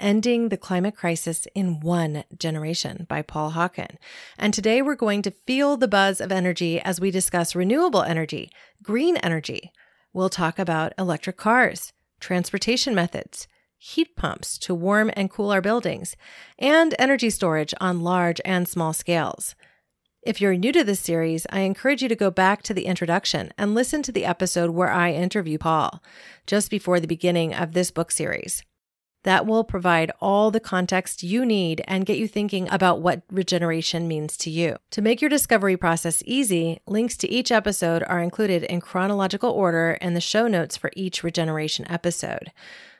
Ending 0.00 0.48
the 0.48 0.56
Climate 0.56 0.96
Crisis 0.96 1.46
in 1.54 1.78
One 1.78 2.24
Generation 2.36 3.06
by 3.08 3.22
Paul 3.22 3.52
Hawken. 3.52 3.96
And 4.36 4.52
today 4.52 4.82
we're 4.82 4.96
going 4.96 5.22
to 5.22 5.30
feel 5.30 5.76
the 5.76 5.86
buzz 5.86 6.20
of 6.20 6.32
energy 6.32 6.80
as 6.80 7.00
we 7.00 7.12
discuss 7.12 7.54
renewable 7.54 8.02
energy, 8.02 8.50
green 8.82 9.16
energy. 9.18 9.70
We'll 10.12 10.30
talk 10.30 10.58
about 10.58 10.92
electric 10.98 11.36
cars, 11.36 11.92
transportation 12.18 12.94
methods, 12.94 13.46
heat 13.78 14.16
pumps 14.16 14.58
to 14.58 14.74
warm 14.74 15.12
and 15.14 15.30
cool 15.30 15.52
our 15.52 15.60
buildings, 15.60 16.16
and 16.58 16.94
energy 16.98 17.30
storage 17.30 17.72
on 17.80 18.02
large 18.02 18.40
and 18.44 18.66
small 18.66 18.92
scales. 18.92 19.54
If 20.22 20.40
you're 20.40 20.56
new 20.56 20.72
to 20.72 20.82
this 20.82 21.00
series, 21.00 21.46
I 21.50 21.60
encourage 21.60 22.02
you 22.02 22.08
to 22.08 22.16
go 22.16 22.30
back 22.30 22.62
to 22.62 22.74
the 22.74 22.86
introduction 22.86 23.52
and 23.56 23.74
listen 23.74 24.02
to 24.02 24.12
the 24.12 24.24
episode 24.24 24.70
where 24.70 24.90
I 24.90 25.12
interview 25.12 25.58
Paul, 25.58 26.02
just 26.46 26.70
before 26.70 26.98
the 26.98 27.06
beginning 27.06 27.54
of 27.54 27.72
this 27.72 27.90
book 27.92 28.10
series. 28.10 28.64
That 29.24 29.46
will 29.46 29.64
provide 29.64 30.12
all 30.20 30.50
the 30.50 30.60
context 30.60 31.22
you 31.22 31.44
need 31.44 31.82
and 31.86 32.06
get 32.06 32.18
you 32.18 32.28
thinking 32.28 32.68
about 32.70 33.00
what 33.00 33.22
regeneration 33.30 34.06
means 34.06 34.36
to 34.38 34.50
you. 34.50 34.76
To 34.92 35.02
make 35.02 35.20
your 35.20 35.30
discovery 35.30 35.76
process 35.76 36.22
easy, 36.24 36.80
links 36.86 37.16
to 37.18 37.30
each 37.30 37.50
episode 37.50 38.02
are 38.06 38.22
included 38.22 38.62
in 38.62 38.80
chronological 38.80 39.50
order 39.50 39.98
in 40.00 40.14
the 40.14 40.20
show 40.20 40.46
notes 40.46 40.76
for 40.76 40.90
each 40.94 41.24
regeneration 41.24 41.90
episode. 41.90 42.52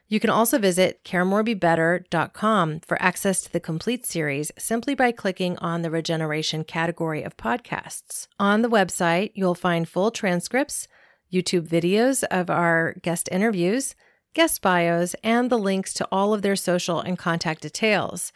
You 0.09 0.21
can 0.21 0.31
also 0.31 0.59
visit 0.59 1.03
caremorebebetter.com 1.05 2.81
for 2.81 3.03
access 3.03 3.43
to 3.43 3.53
the 3.53 3.61
complete 3.61 4.05
series 4.05 4.53
simply 4.59 4.95
by 4.95 5.13
clicking 5.13 5.59
on 5.59 5.83
the 5.83 5.91
regeneration 5.91 6.65
category 6.65 7.23
of 7.23 7.37
podcasts. 7.37 8.29
On 8.39 8.63
the 8.63 8.71
website, 8.71 9.33
you'll 9.35 9.55
find 9.55 9.89
full 9.89 10.11
transcripts, 10.11 10.89
YouTube 11.33 11.69
videos 11.69 12.23
of 12.31 12.49
our 12.49 12.95
guest 13.03 13.29
interviews, 13.33 13.95
guest 14.35 14.61
bios, 14.61 15.15
and 15.25 15.49
the 15.49 15.59
links 15.59 15.95
to 15.95 16.09
all 16.13 16.35
of 16.35 16.43
their 16.43 16.57
social 16.57 17.01
and 17.01 17.17
contact 17.19 17.63
details. 17.63 18.33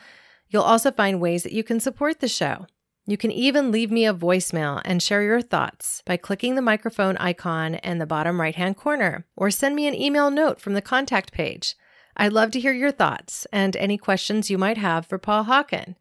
You'll 0.48 0.62
also 0.62 0.90
find 0.90 1.20
ways 1.20 1.42
that 1.42 1.52
you 1.52 1.62
can 1.62 1.80
support 1.80 2.20
the 2.20 2.28
show. 2.28 2.66
You 3.06 3.16
can 3.16 3.30
even 3.30 3.70
leave 3.70 3.90
me 3.90 4.06
a 4.06 4.14
voicemail 4.14 4.82
and 4.84 5.02
share 5.02 5.22
your 5.22 5.40
thoughts 5.40 6.02
by 6.04 6.16
clicking 6.16 6.54
the 6.54 6.62
microphone 6.62 7.16
icon 7.16 7.76
in 7.76 7.98
the 7.98 8.06
bottom 8.06 8.40
right 8.40 8.54
hand 8.54 8.76
corner, 8.76 9.26
or 9.34 9.50
send 9.50 9.74
me 9.74 9.86
an 9.86 9.94
email 9.94 10.30
note 10.30 10.60
from 10.60 10.74
the 10.74 10.82
contact 10.82 11.32
page. 11.32 11.74
I'd 12.16 12.32
love 12.32 12.50
to 12.50 12.60
hear 12.60 12.72
your 12.72 12.90
thoughts 12.90 13.46
and 13.52 13.76
any 13.76 13.96
questions 13.96 14.50
you 14.50 14.58
might 14.58 14.76
have 14.76 15.06
for 15.06 15.18
Paul 15.18 15.44
Hawken. 15.44 15.94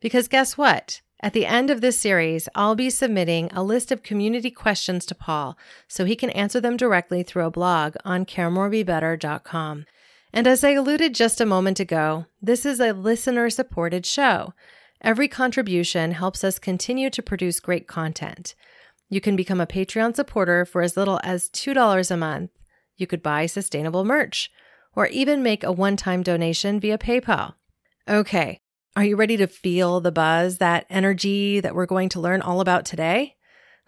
Because 0.00 0.28
guess 0.28 0.58
what? 0.58 1.00
At 1.22 1.34
the 1.34 1.46
end 1.46 1.70
of 1.70 1.80
this 1.80 1.98
series, 1.98 2.48
I'll 2.54 2.74
be 2.74 2.90
submitting 2.90 3.48
a 3.52 3.62
list 3.62 3.92
of 3.92 4.02
community 4.02 4.50
questions 4.50 5.06
to 5.06 5.14
Paul 5.14 5.56
so 5.86 6.04
he 6.04 6.16
can 6.16 6.30
answer 6.30 6.60
them 6.60 6.76
directly 6.76 7.22
through 7.22 7.44
a 7.44 7.50
blog 7.50 7.94
on 8.04 8.26
caremorebebetter.com. 8.26 9.86
And 10.32 10.46
as 10.46 10.64
I 10.64 10.70
alluded 10.70 11.14
just 11.14 11.40
a 11.40 11.46
moment 11.46 11.78
ago, 11.78 12.26
this 12.40 12.66
is 12.66 12.80
a 12.80 12.92
listener 12.92 13.50
supported 13.50 14.04
show. 14.04 14.52
Every 15.00 15.28
contribution 15.28 16.12
helps 16.12 16.42
us 16.42 16.58
continue 16.58 17.10
to 17.10 17.22
produce 17.22 17.60
great 17.60 17.86
content. 17.86 18.56
You 19.08 19.20
can 19.20 19.36
become 19.36 19.60
a 19.60 19.66
Patreon 19.66 20.16
supporter 20.16 20.64
for 20.64 20.82
as 20.82 20.96
little 20.96 21.20
as 21.22 21.50
$2 21.50 22.10
a 22.10 22.16
month. 22.16 22.50
You 22.96 23.06
could 23.06 23.22
buy 23.22 23.46
sustainable 23.46 24.04
merch 24.04 24.50
or 24.96 25.06
even 25.06 25.42
make 25.42 25.62
a 25.62 25.70
one 25.70 25.96
time 25.96 26.22
donation 26.22 26.80
via 26.80 26.98
PayPal. 26.98 27.54
Okay, 28.08 28.60
are 28.94 29.04
you 29.04 29.16
ready 29.16 29.36
to 29.38 29.46
feel 29.46 30.00
the 30.00 30.12
buzz, 30.12 30.58
that 30.58 30.86
energy 30.90 31.60
that 31.60 31.74
we're 31.74 31.86
going 31.86 32.08
to 32.10 32.20
learn 32.20 32.42
all 32.42 32.60
about 32.60 32.84
today? 32.84 33.36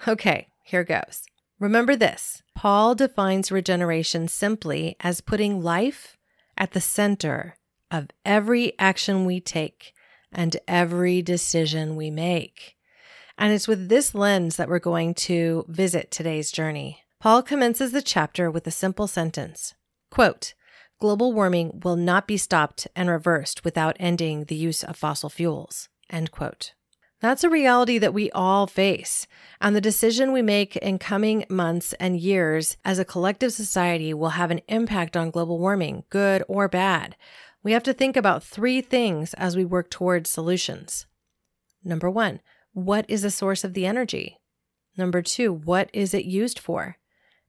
Okay, 0.09 0.49
here 0.63 0.85
goes. 0.85 1.25
Remember 1.61 1.95
this 1.95 2.43
Paul 2.55 2.95
defines 2.95 3.53
regeneration 3.53 4.29
simply 4.29 4.97
as 5.01 5.21
putting 5.21 5.63
life 5.63 6.17
at 6.57 6.73
the 6.73 6.81
center 6.81 7.57
of 7.91 8.09
every 8.25 8.79
action 8.79 9.25
we 9.25 9.41
take 9.41 9.93
and 10.33 10.57
every 10.67 11.23
decision 11.23 11.97
we 11.97 12.11
make. 12.11 12.77
And 13.37 13.53
it's 13.53 13.69
with 13.69 13.89
this 13.89 14.15
lens 14.15 14.57
that 14.57 14.69
we're 14.69 14.79
going 14.79 15.15
to 15.15 15.65
visit 15.69 16.11
today's 16.11 16.51
journey. 16.51 17.03
Paul 17.21 17.43
commences 17.43 17.93
the 17.93 18.03
chapter 18.03 18.51
with 18.51 18.67
a 18.67 18.71
simple 18.71 19.07
sentence 19.07 19.75
Quote, 20.11 20.55
global 21.05 21.35
warming 21.35 21.83
will 21.85 21.97
not 21.97 22.27
be 22.27 22.39
stopped 22.39 22.89
and 22.97 23.11
reversed 23.11 23.63
without 23.63 23.95
ending 24.01 24.45
the 24.45 24.55
use 24.55 24.83
of 24.83 24.97
fossil 24.97 25.29
fuels. 25.29 25.91
End 26.09 26.31
quote. 26.31 26.73
That's 27.21 27.45
a 27.45 27.51
reality 27.51 27.99
that 27.99 28.15
we 28.15 28.31
all 28.31 28.67
face, 28.67 29.27
and 29.61 29.77
the 29.77 29.83
decision 29.83 30.33
we 30.33 30.41
make 30.41 30.77
in 30.77 30.99
coming 30.99 31.45
months 31.51 31.93
and 32.01 32.17
years 32.19 32.79
as 32.87 32.99
a 32.99 33.05
collective 33.05 33.53
society 33.53 34.15
will 34.15 34.31
have 34.31 34.51
an 34.51 34.63
impact 34.67 35.15
on 35.15 35.31
global 35.31 35.59
warming, 35.59 36.05
good 36.09 36.43
or 36.49 36.69
bad. 36.69 37.17
We 37.63 37.73
have 37.73 37.83
to 37.83 37.93
think 37.93 38.17
about 38.17 38.43
three 38.43 38.81
things 38.81 39.35
as 39.35 39.59
we 39.59 39.65
work 39.67 39.91
towards 39.91 40.31
solutions. 40.31 41.05
Number 41.85 42.09
one, 42.09 42.41
what 42.73 43.05
is 43.09 43.21
the 43.21 43.31
source 43.31 43.63
of 43.63 43.75
the 43.75 43.85
energy? 43.85 44.39
Number 44.97 45.21
two, 45.21 45.53
what 45.53 45.91
is 45.93 46.15
it 46.15 46.25
used 46.25 46.59
for? 46.59 46.97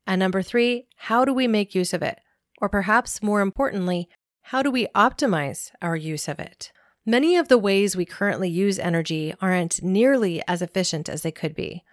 And 0.06 0.20
number 0.20 0.42
three, 0.42 0.88
how 0.98 1.24
do 1.24 1.34
we 1.34 1.48
make 1.48 1.74
use 1.74 1.94
of 1.94 2.02
it? 2.02 2.20
Or 2.66 2.70
perhaps 2.70 3.22
more 3.22 3.42
importantly, 3.42 4.09
how 4.42 4.64
do 4.64 4.72
we 4.72 4.88
optimize 4.96 5.70
our 5.84 5.96
use 5.96 6.28
of 6.28 6.40
it? 6.40 6.72
Many 7.06 7.38
of 7.38 7.48
the 7.48 7.59
ways 7.59 7.96
we 7.96 8.06
currently 8.06 8.50
use 8.50 8.80
energy 8.80 9.36
aren't 9.40 9.84
nearly 9.84 10.42
as 10.48 10.64
efficient 10.64 11.08
as 11.08 11.22
they 11.22 11.31
could 11.31 11.54
be. 11.54 11.84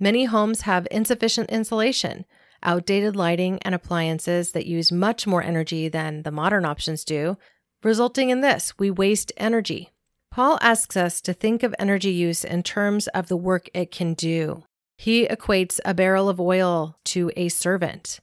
Many 0.00 0.24
homes 0.24 0.62
have 0.62 0.88
insufficient 0.90 1.50
insulation, 1.50 2.24
outdated 2.62 3.14
lighting, 3.14 3.58
and 3.60 3.74
appliances 3.74 4.52
that 4.52 4.64
use 4.64 4.90
much 4.90 5.26
more 5.26 5.42
energy 5.42 5.86
than 5.86 6.22
the 6.22 6.30
modern 6.30 6.64
options 6.64 7.04
do, 7.04 7.36
resulting 7.82 8.30
in 8.30 8.40
this 8.40 8.72
we 8.78 8.90
waste 8.90 9.32
energy. 9.36 9.90
Paul 10.30 10.56
asks 10.62 10.96
us 10.96 11.20
to 11.20 11.34
think 11.34 11.62
of 11.62 11.74
energy 11.78 12.10
use 12.10 12.42
in 12.42 12.62
terms 12.62 13.06
of 13.08 13.28
the 13.28 13.36
work 13.36 13.68
it 13.74 13.90
can 13.90 14.14
do. 14.14 14.64
He 14.96 15.26
equates 15.26 15.78
a 15.84 15.92
barrel 15.92 16.30
of 16.30 16.40
oil 16.40 16.96
to 17.04 17.30
a 17.36 17.50
servant. 17.50 18.20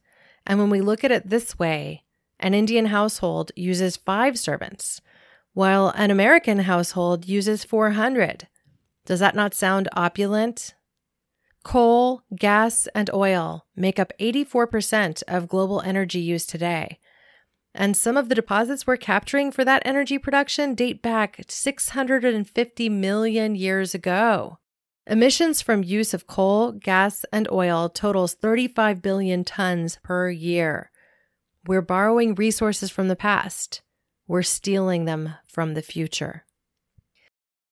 And 0.50 0.58
when 0.58 0.72
we 0.72 0.82
look 0.82 1.04
at 1.04 1.12
it 1.12 1.30
this 1.30 1.60
way, 1.60 2.04
an 2.40 2.56
Indian 2.56 2.88
household 2.88 3.52
uses 3.56 3.98
five 3.98 4.40
servants, 4.40 5.00
while 5.54 5.90
an 5.90 6.10
American 6.10 6.60
household 6.60 7.28
uses 7.28 7.64
400. 7.64 8.48
Does 9.06 9.20
that 9.20 9.36
not 9.36 9.54
sound 9.54 9.88
opulent? 9.94 10.74
Coal, 11.64 12.24
gas, 12.36 12.88
and 12.96 13.12
oil 13.14 13.68
make 13.76 14.00
up 14.00 14.12
84% 14.20 15.22
of 15.28 15.48
global 15.48 15.82
energy 15.82 16.20
use 16.20 16.48
today. 16.48 16.98
And 17.76 17.96
some 17.96 18.18
of 18.18 18.28
the 18.28 18.36
deposits 18.36 18.88
we're 18.88 18.98
capturing 18.98 19.52
for 19.52 19.64
that 19.66 19.84
energy 19.86 20.18
production 20.18 20.74
date 20.74 21.04
back 21.04 21.44
650 21.48 22.90
million 22.90 23.54
years 23.56 23.94
ago. 23.94 24.58
Emissions 25.10 25.60
from 25.60 25.84
use 25.84 26.14
of 26.14 26.28
coal, 26.28 26.72
gas, 26.72 27.26
and 27.34 27.50
oil 27.52 27.90
totals 27.90 28.36
35 28.36 29.02
billion 29.02 29.44
tons 29.44 29.98
per 30.04 30.30
year. 30.30 30.92
We're 31.66 31.82
borrowing 31.82 32.36
resources 32.36 32.92
from 32.92 33.08
the 33.08 33.16
past. 33.16 33.82
We're 34.28 34.44
stealing 34.44 35.06
them 35.06 35.34
from 35.48 35.74
the 35.74 35.82
future. 35.82 36.46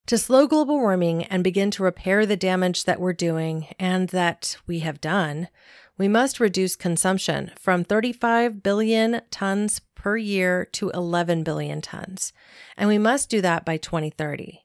To 0.07 0.17
slow 0.17 0.47
global 0.47 0.79
warming 0.79 1.25
and 1.25 1.44
begin 1.44 1.69
to 1.71 1.83
repair 1.83 2.25
the 2.25 2.35
damage 2.35 2.85
that 2.85 3.00
we're 3.00 3.13
doing 3.13 3.67
and 3.77 4.09
that 4.09 4.57
we 4.65 4.79
have 4.79 5.00
done, 5.00 5.47
we 5.95 6.07
must 6.07 6.39
reduce 6.39 6.75
consumption 6.75 7.51
from 7.59 7.83
35 7.83 8.63
billion 8.63 9.21
tons 9.29 9.81
per 9.94 10.17
year 10.17 10.65
to 10.71 10.89
11 10.89 11.44
billion 11.44 11.81
tons. 11.81 12.33
And 12.75 12.89
we 12.89 12.97
must 12.97 13.29
do 13.29 13.41
that 13.41 13.63
by 13.63 13.77
2030. 13.77 14.63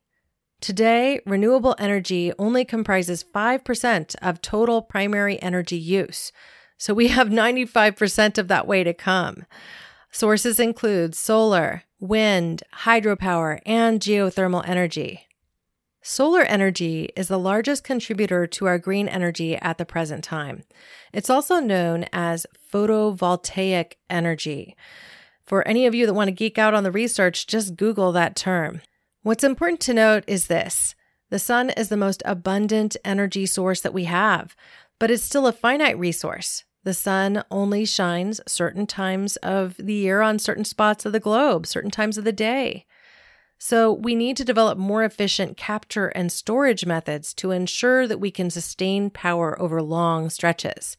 Today, 0.62 1.19
renewable 1.26 1.75
energy 1.81 2.32
only 2.38 2.64
comprises 2.64 3.25
5% 3.25 4.14
of 4.23 4.41
total 4.41 4.81
primary 4.81 5.43
energy 5.43 5.76
use. 5.76 6.31
So 6.79 6.94
we 6.94 7.09
have 7.09 7.31
95% 7.31 8.38
of 8.38 8.47
that 8.47 8.69
way 8.69 8.85
to 8.85 8.94
come. 8.94 9.44
Sources 10.12 10.61
include 10.61 11.17
solar, 11.17 11.82
wind, 11.99 12.62
hydropower, 12.85 13.59
and 13.67 13.99
geothermal 13.99 14.62
energy. 14.64 15.26
Solar 16.00 16.43
energy 16.43 17.11
is 17.17 17.26
the 17.26 17.41
largest 17.41 17.82
contributor 17.82 18.47
to 18.47 18.67
our 18.67 18.79
green 18.79 19.08
energy 19.08 19.56
at 19.56 19.79
the 19.79 19.85
present 19.85 20.23
time. 20.23 20.62
It's 21.12 21.29
also 21.29 21.58
known 21.58 22.06
as 22.12 22.47
photovoltaic 22.73 23.94
energy. 24.08 24.76
For 25.44 25.67
any 25.67 25.87
of 25.87 25.94
you 25.97 26.06
that 26.06 26.15
want 26.15 26.29
to 26.29 26.32
geek 26.32 26.56
out 26.56 26.73
on 26.73 26.85
the 26.85 26.93
research, 26.93 27.49
just 27.49 27.75
Google 27.75 28.12
that 28.12 28.37
term. 28.37 28.81
What's 29.24 29.44
important 29.44 29.78
to 29.82 29.94
note 29.94 30.24
is 30.26 30.48
this 30.48 30.96
the 31.30 31.38
sun 31.38 31.70
is 31.70 31.88
the 31.88 31.96
most 31.96 32.24
abundant 32.24 32.96
energy 33.04 33.46
source 33.46 33.80
that 33.82 33.94
we 33.94 34.04
have, 34.04 34.56
but 34.98 35.12
it's 35.12 35.22
still 35.22 35.46
a 35.46 35.52
finite 35.52 35.96
resource. 35.96 36.64
The 36.82 36.92
sun 36.92 37.44
only 37.48 37.84
shines 37.84 38.40
certain 38.48 38.84
times 38.84 39.36
of 39.36 39.76
the 39.76 39.94
year 39.94 40.22
on 40.22 40.40
certain 40.40 40.64
spots 40.64 41.06
of 41.06 41.12
the 41.12 41.20
globe, 41.20 41.69
certain 41.69 41.92
times 41.92 42.19
of 42.19 42.24
the 42.24 42.32
day. 42.32 42.84
So, 43.58 43.92
we 43.92 44.16
need 44.16 44.36
to 44.38 44.44
develop 44.44 44.76
more 44.76 45.04
efficient 45.04 45.56
capture 45.56 46.08
and 46.08 46.32
storage 46.32 46.84
methods 46.84 47.32
to 47.34 47.52
ensure 47.52 48.08
that 48.08 48.19
we 48.19 48.32
can 48.32 48.50
sustain 48.50 49.08
power 49.08 49.60
over 49.62 49.80
long 49.80 50.30
stretches. 50.30 50.96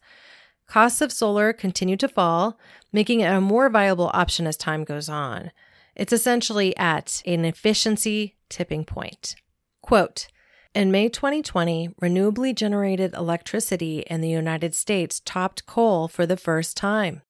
Costs 0.66 1.02
of 1.02 1.12
solar 1.12 1.52
continue 1.52 1.98
to 1.98 2.08
fall, 2.08 2.58
making 2.90 3.20
it 3.20 3.30
a 3.30 3.42
more 3.42 3.68
viable 3.68 4.10
option 4.14 4.46
as 4.46 4.56
time 4.56 4.82
goes 4.82 5.10
on. 5.10 5.50
It's 5.96 6.12
essentially 6.12 6.76
at 6.76 7.22
an 7.24 7.44
efficiency 7.44 8.36
tipping 8.48 8.84
point. 8.84 9.36
Quote 9.82 10.28
In 10.74 10.90
May 10.90 11.08
2020, 11.08 11.90
renewably 12.00 12.54
generated 12.54 13.14
electricity 13.14 14.00
in 14.08 14.20
the 14.20 14.28
United 14.28 14.74
States 14.74 15.20
topped 15.24 15.66
coal 15.66 16.08
for 16.08 16.26
the 16.26 16.36
first 16.36 16.76
time. 16.76 17.22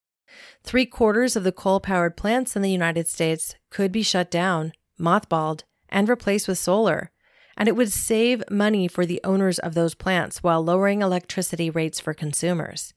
Three 0.63 0.87
quarters 0.87 1.37
of 1.37 1.45
the 1.45 1.53
coal 1.53 1.81
powered 1.81 2.17
plants 2.17 2.57
in 2.57 2.63
the 2.63 2.71
United 2.71 3.07
States 3.07 3.55
could 3.71 3.93
be 3.93 4.03
shut 4.03 4.31
down, 4.31 4.73
mothballed, 4.99 5.63
and 5.89 6.09
replaced 6.09 6.49
with 6.49 6.59
solar. 6.59 7.11
And 7.57 7.69
it 7.69 7.77
would 7.77 7.93
save 7.93 8.43
money 8.51 8.89
for 8.89 9.07
the 9.07 9.21
owners 9.23 9.61
of 9.61 9.75
those 9.75 9.95
plants 9.95 10.43
while 10.43 10.65
lowering 10.65 11.03
electricity 11.03 11.71
rates 11.71 12.01
for 12.01 12.13
consumers. 12.13 12.95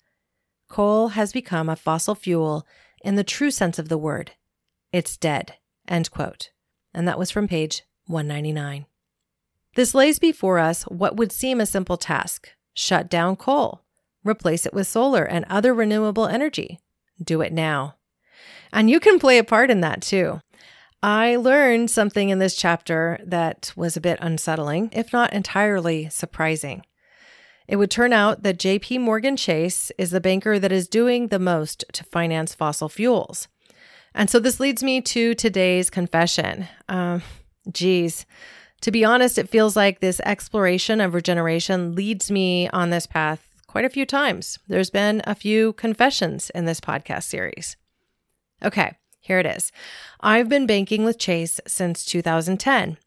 Coal 0.67 1.09
has 1.09 1.31
become 1.31 1.69
a 1.69 1.75
fossil 1.75 2.15
fuel 2.15 2.65
in 3.03 3.15
the 3.15 3.23
true 3.23 3.51
sense 3.51 3.77
of 3.77 3.89
the 3.89 3.97
word. 3.97 4.31
It's 4.97 5.15
dead. 5.15 5.53
End 5.87 6.09
quote. 6.09 6.49
And 6.91 7.07
that 7.07 7.19
was 7.19 7.29
from 7.29 7.47
page 7.47 7.83
199. 8.07 8.87
This 9.75 9.93
lays 9.93 10.17
before 10.17 10.57
us 10.57 10.85
what 10.85 11.15
would 11.15 11.31
seem 11.31 11.61
a 11.61 11.67
simple 11.67 11.97
task 11.97 12.49
shut 12.73 13.07
down 13.07 13.35
coal, 13.35 13.83
replace 14.23 14.65
it 14.65 14.73
with 14.73 14.87
solar 14.87 15.23
and 15.23 15.45
other 15.49 15.71
renewable 15.71 16.25
energy. 16.25 16.79
Do 17.23 17.41
it 17.41 17.53
now. 17.53 17.97
And 18.73 18.89
you 18.89 18.99
can 18.99 19.19
play 19.19 19.37
a 19.37 19.43
part 19.43 19.69
in 19.69 19.81
that 19.81 20.01
too. 20.01 20.41
I 21.03 21.35
learned 21.35 21.91
something 21.91 22.29
in 22.29 22.39
this 22.39 22.55
chapter 22.55 23.19
that 23.23 23.73
was 23.75 23.95
a 23.95 24.01
bit 24.01 24.17
unsettling, 24.19 24.89
if 24.93 25.13
not 25.13 25.31
entirely 25.31 26.09
surprising. 26.09 26.83
It 27.67 27.75
would 27.75 27.91
turn 27.91 28.13
out 28.13 28.41
that 28.41 28.57
JP 28.57 29.01
Morgan 29.01 29.37
Chase 29.37 29.91
is 29.99 30.09
the 30.09 30.19
banker 30.19 30.57
that 30.57 30.71
is 30.71 30.87
doing 30.87 31.27
the 31.27 31.37
most 31.37 31.85
to 31.93 32.03
finance 32.03 32.55
fossil 32.55 32.89
fuels. 32.89 33.47
And 34.17 34.31
so 34.31 34.39
this 34.39 34.59
leads 34.59 34.81
me 34.83 34.99
to 35.01 35.35
today's 35.35 35.91
confession. 35.91 36.67
Um, 36.89 37.21
geez, 37.71 38.25
to 38.81 38.89
be 38.89 39.05
honest, 39.05 39.37
it 39.37 39.47
feels 39.47 39.75
like 39.75 39.99
this 39.99 40.19
exploration 40.21 40.99
of 40.99 41.13
regeneration 41.13 41.93
leads 41.93 42.31
me 42.31 42.67
on 42.69 42.89
this 42.89 43.05
path 43.05 43.47
quite 43.67 43.85
a 43.85 43.89
few 43.89 44.07
times. 44.07 44.57
There's 44.67 44.89
been 44.89 45.21
a 45.25 45.35
few 45.35 45.73
confessions 45.73 46.49
in 46.49 46.65
this 46.65 46.79
podcast 46.79 47.25
series. 47.25 47.77
Okay, 48.65 48.93
here 49.19 49.37
it 49.37 49.45
is. 49.45 49.71
I've 50.19 50.49
been 50.49 50.65
banking 50.65 51.05
with 51.05 51.19
Chase 51.19 51.61
since 51.67 52.03
2010. 52.03 52.97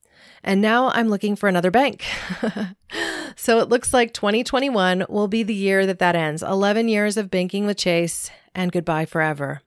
And 0.44 0.62
now 0.62 0.90
I'm 0.90 1.08
looking 1.08 1.34
for 1.34 1.48
another 1.48 1.72
bank. 1.72 2.04
so 3.36 3.58
it 3.58 3.68
looks 3.68 3.92
like 3.92 4.14
2021 4.14 5.06
will 5.08 5.26
be 5.26 5.42
the 5.42 5.54
year 5.54 5.86
that 5.86 5.98
that 5.98 6.14
ends 6.14 6.44
11 6.44 6.86
years 6.86 7.16
of 7.16 7.32
banking 7.32 7.66
with 7.66 7.78
Chase 7.78 8.30
and 8.54 8.70
goodbye 8.70 9.06
forever. 9.06 9.60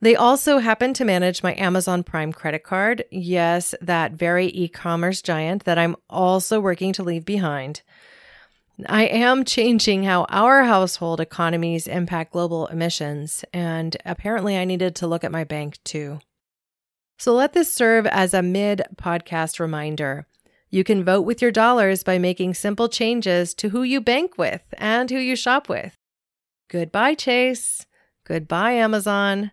They 0.00 0.14
also 0.14 0.58
happen 0.58 0.92
to 0.94 1.04
manage 1.04 1.42
my 1.42 1.54
Amazon 1.54 2.02
Prime 2.02 2.32
credit 2.32 2.62
card. 2.62 3.04
Yes, 3.10 3.74
that 3.80 4.12
very 4.12 4.48
e 4.48 4.68
commerce 4.68 5.22
giant 5.22 5.64
that 5.64 5.78
I'm 5.78 5.96
also 6.10 6.60
working 6.60 6.92
to 6.94 7.02
leave 7.02 7.24
behind. 7.24 7.82
I 8.86 9.04
am 9.04 9.44
changing 9.44 10.02
how 10.02 10.24
our 10.28 10.64
household 10.64 11.18
economies 11.18 11.86
impact 11.86 12.32
global 12.32 12.66
emissions, 12.66 13.42
and 13.54 13.96
apparently 14.04 14.58
I 14.58 14.66
needed 14.66 14.94
to 14.96 15.06
look 15.06 15.24
at 15.24 15.32
my 15.32 15.44
bank 15.44 15.82
too. 15.82 16.18
So 17.18 17.34
let 17.34 17.54
this 17.54 17.72
serve 17.72 18.06
as 18.06 18.34
a 18.34 18.42
mid 18.42 18.82
podcast 18.96 19.58
reminder. 19.58 20.26
You 20.68 20.84
can 20.84 21.04
vote 21.04 21.22
with 21.22 21.40
your 21.40 21.50
dollars 21.50 22.02
by 22.02 22.18
making 22.18 22.52
simple 22.52 22.90
changes 22.90 23.54
to 23.54 23.70
who 23.70 23.82
you 23.82 24.00
bank 24.00 24.36
with 24.36 24.62
and 24.76 25.08
who 25.10 25.16
you 25.16 25.36
shop 25.36 25.70
with. 25.70 25.94
Goodbye, 26.68 27.14
Chase. 27.14 27.86
Goodbye, 28.24 28.72
Amazon. 28.72 29.52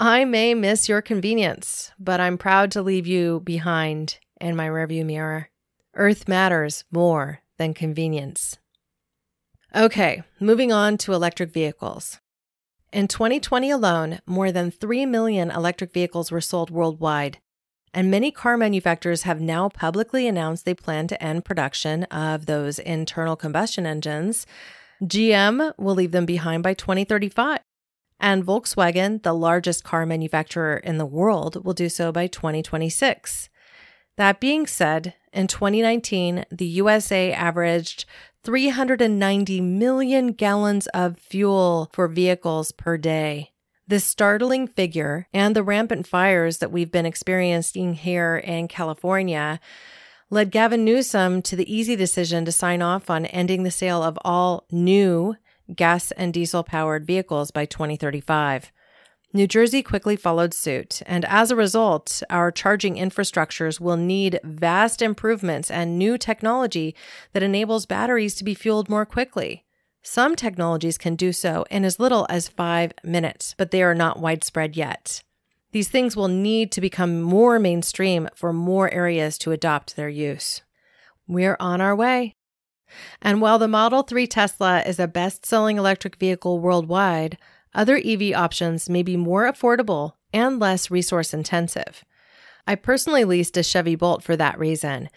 I 0.00 0.24
may 0.24 0.54
miss 0.54 0.88
your 0.88 1.02
convenience, 1.02 1.90
but 1.98 2.20
I'm 2.20 2.38
proud 2.38 2.70
to 2.72 2.82
leave 2.82 3.08
you 3.08 3.40
behind 3.40 4.20
in 4.40 4.54
my 4.54 4.68
rearview 4.68 5.04
mirror. 5.04 5.50
Earth 5.94 6.28
matters 6.28 6.84
more 6.92 7.40
than 7.56 7.74
convenience. 7.74 8.58
Okay, 9.74 10.22
moving 10.38 10.70
on 10.70 10.98
to 10.98 11.14
electric 11.14 11.52
vehicles. 11.52 12.20
In 12.92 13.08
2020 13.08 13.72
alone, 13.72 14.20
more 14.24 14.52
than 14.52 14.70
3 14.70 15.04
million 15.04 15.50
electric 15.50 15.92
vehicles 15.92 16.30
were 16.30 16.40
sold 16.40 16.70
worldwide, 16.70 17.38
and 17.92 18.08
many 18.08 18.30
car 18.30 18.56
manufacturers 18.56 19.24
have 19.24 19.40
now 19.40 19.68
publicly 19.68 20.28
announced 20.28 20.64
they 20.64 20.74
plan 20.74 21.08
to 21.08 21.20
end 21.20 21.44
production 21.44 22.04
of 22.04 22.46
those 22.46 22.78
internal 22.78 23.34
combustion 23.34 23.84
engines. 23.84 24.46
GM 25.02 25.72
will 25.76 25.96
leave 25.96 26.12
them 26.12 26.24
behind 26.24 26.62
by 26.62 26.74
2035, 26.74 27.58
and 28.20 28.44
Volkswagen, 28.44 29.22
the 29.22 29.32
largest 29.32 29.84
car 29.84 30.06
manufacturer 30.06 30.76
in 30.76 30.98
the 30.98 31.06
world, 31.06 31.64
will 31.64 31.74
do 31.74 31.88
so 31.88 32.12
by 32.12 32.26
2026. 32.26 33.48
That 34.16 34.40
being 34.40 34.66
said, 34.66 35.14
in 35.32 35.46
2019, 35.46 36.44
the 36.50 36.66
USA 36.66 37.32
averaged 37.32 38.04
390 38.42 39.60
million 39.60 40.32
gallons 40.32 40.86
of 40.88 41.18
fuel 41.18 41.90
for 41.92 42.08
vehicles 42.08 42.72
per 42.72 42.96
day. 42.96 43.52
This 43.86 44.04
startling 44.04 44.66
figure 44.66 45.28
and 45.32 45.56
the 45.56 45.62
rampant 45.62 46.06
fires 46.06 46.58
that 46.58 46.72
we've 46.72 46.90
been 46.90 47.06
experiencing 47.06 47.94
here 47.94 48.36
in 48.36 48.68
California 48.68 49.60
led 50.30 50.50
Gavin 50.50 50.84
Newsom 50.84 51.40
to 51.42 51.56
the 51.56 51.74
easy 51.74 51.96
decision 51.96 52.44
to 52.44 52.52
sign 52.52 52.82
off 52.82 53.08
on 53.08 53.24
ending 53.26 53.62
the 53.62 53.70
sale 53.70 54.02
of 54.02 54.18
all 54.24 54.66
new 54.70 55.36
gas 55.74 56.10
and 56.12 56.32
diesel 56.32 56.62
powered 56.62 57.06
vehicles 57.06 57.50
by 57.50 57.64
2035. 57.64 58.72
New 59.34 59.46
Jersey 59.46 59.82
quickly 59.82 60.16
followed 60.16 60.54
suit, 60.54 61.02
and 61.04 61.26
as 61.26 61.50
a 61.50 61.56
result, 61.56 62.22
our 62.30 62.50
charging 62.50 62.94
infrastructures 62.94 63.78
will 63.78 63.98
need 63.98 64.40
vast 64.42 65.02
improvements 65.02 65.70
and 65.70 65.98
new 65.98 66.16
technology 66.16 66.94
that 67.34 67.42
enables 67.42 67.84
batteries 67.84 68.34
to 68.36 68.44
be 68.44 68.54
fueled 68.54 68.88
more 68.88 69.04
quickly. 69.04 69.66
Some 70.02 70.34
technologies 70.34 70.96
can 70.96 71.14
do 71.14 71.34
so 71.34 71.66
in 71.70 71.84
as 71.84 72.00
little 72.00 72.26
as 72.30 72.48
five 72.48 72.92
minutes, 73.04 73.54
but 73.58 73.70
they 73.70 73.82
are 73.82 73.94
not 73.94 74.18
widespread 74.18 74.76
yet. 74.76 75.22
These 75.72 75.88
things 75.88 76.16
will 76.16 76.28
need 76.28 76.72
to 76.72 76.80
become 76.80 77.20
more 77.20 77.58
mainstream 77.58 78.30
for 78.34 78.54
more 78.54 78.90
areas 78.90 79.36
to 79.38 79.52
adopt 79.52 79.96
their 79.96 80.08
use. 80.08 80.62
We're 81.26 81.58
on 81.60 81.82
our 81.82 81.94
way. 81.94 82.37
And 83.20 83.40
while 83.40 83.58
the 83.58 83.68
Model 83.68 84.02
3 84.02 84.26
Tesla 84.26 84.82
is 84.82 84.98
a 84.98 85.08
best 85.08 85.44
selling 85.44 85.78
electric 85.78 86.16
vehicle 86.16 86.58
worldwide, 86.58 87.38
other 87.74 88.00
EV 88.04 88.32
options 88.34 88.88
may 88.88 89.02
be 89.02 89.16
more 89.16 89.50
affordable 89.50 90.12
and 90.32 90.58
less 90.58 90.90
resource 90.90 91.32
intensive. 91.32 92.04
I 92.66 92.74
personally 92.74 93.24
leased 93.24 93.56
a 93.56 93.62
Chevy 93.62 93.94
Bolt 93.94 94.22
for 94.22 94.36
that 94.36 94.58
reason. 94.58 95.08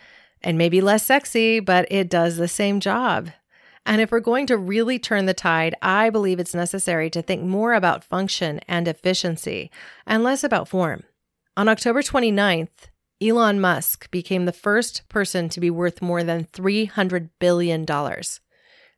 And 0.44 0.58
maybe 0.58 0.82
less 0.82 1.06
sexy, 1.06 1.60
but 1.60 1.86
it 1.92 2.10
does 2.10 2.38
the 2.38 2.48
same 2.48 2.80
job. 2.80 3.30
And 3.86 4.00
if 4.00 4.12
we're 4.12 4.20
going 4.20 4.48
to 4.48 4.58
really 4.58 5.00
turn 5.00 5.26
the 5.26 5.34
tide, 5.34 5.76
I 5.82 6.10
believe 6.10 6.40
it's 6.40 6.56
necessary 6.56 7.10
to 7.12 7.22
think 7.22 7.44
more 7.44 7.74
about 7.74 8.04
function 8.04 8.60
and 8.68 8.88
efficiency 8.88 9.72
and 10.06 10.24
less 10.24 10.44
about 10.44 10.68
form. 10.68 11.04
On 11.58 11.68
October 11.68 12.02
29th, 12.02 12.90
Elon 13.22 13.62
Musk 13.62 14.10
became 14.10 14.46
the 14.46 14.52
first 14.52 15.08
person 15.08 15.48
to 15.50 15.60
be 15.60 15.70
worth 15.70 16.02
more 16.02 16.24
than 16.24 16.46
$300 16.46 17.30
billion. 17.40 17.86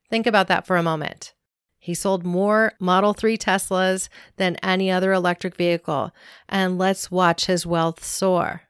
Think 0.09 0.27
about 0.27 0.47
that 0.47 0.65
for 0.65 0.77
a 0.77 0.83
moment. 0.83 1.33
He 1.77 1.93
sold 1.93 2.23
more 2.23 2.73
Model 2.79 3.13
3 3.13 3.37
Teslas 3.37 4.07
than 4.37 4.55
any 4.63 4.89
other 4.89 5.11
electric 5.11 5.57
vehicle, 5.57 6.11
and 6.47 6.77
let's 6.77 7.11
watch 7.11 7.47
his 7.47 7.65
wealth 7.65 8.01
soar. 8.05 8.61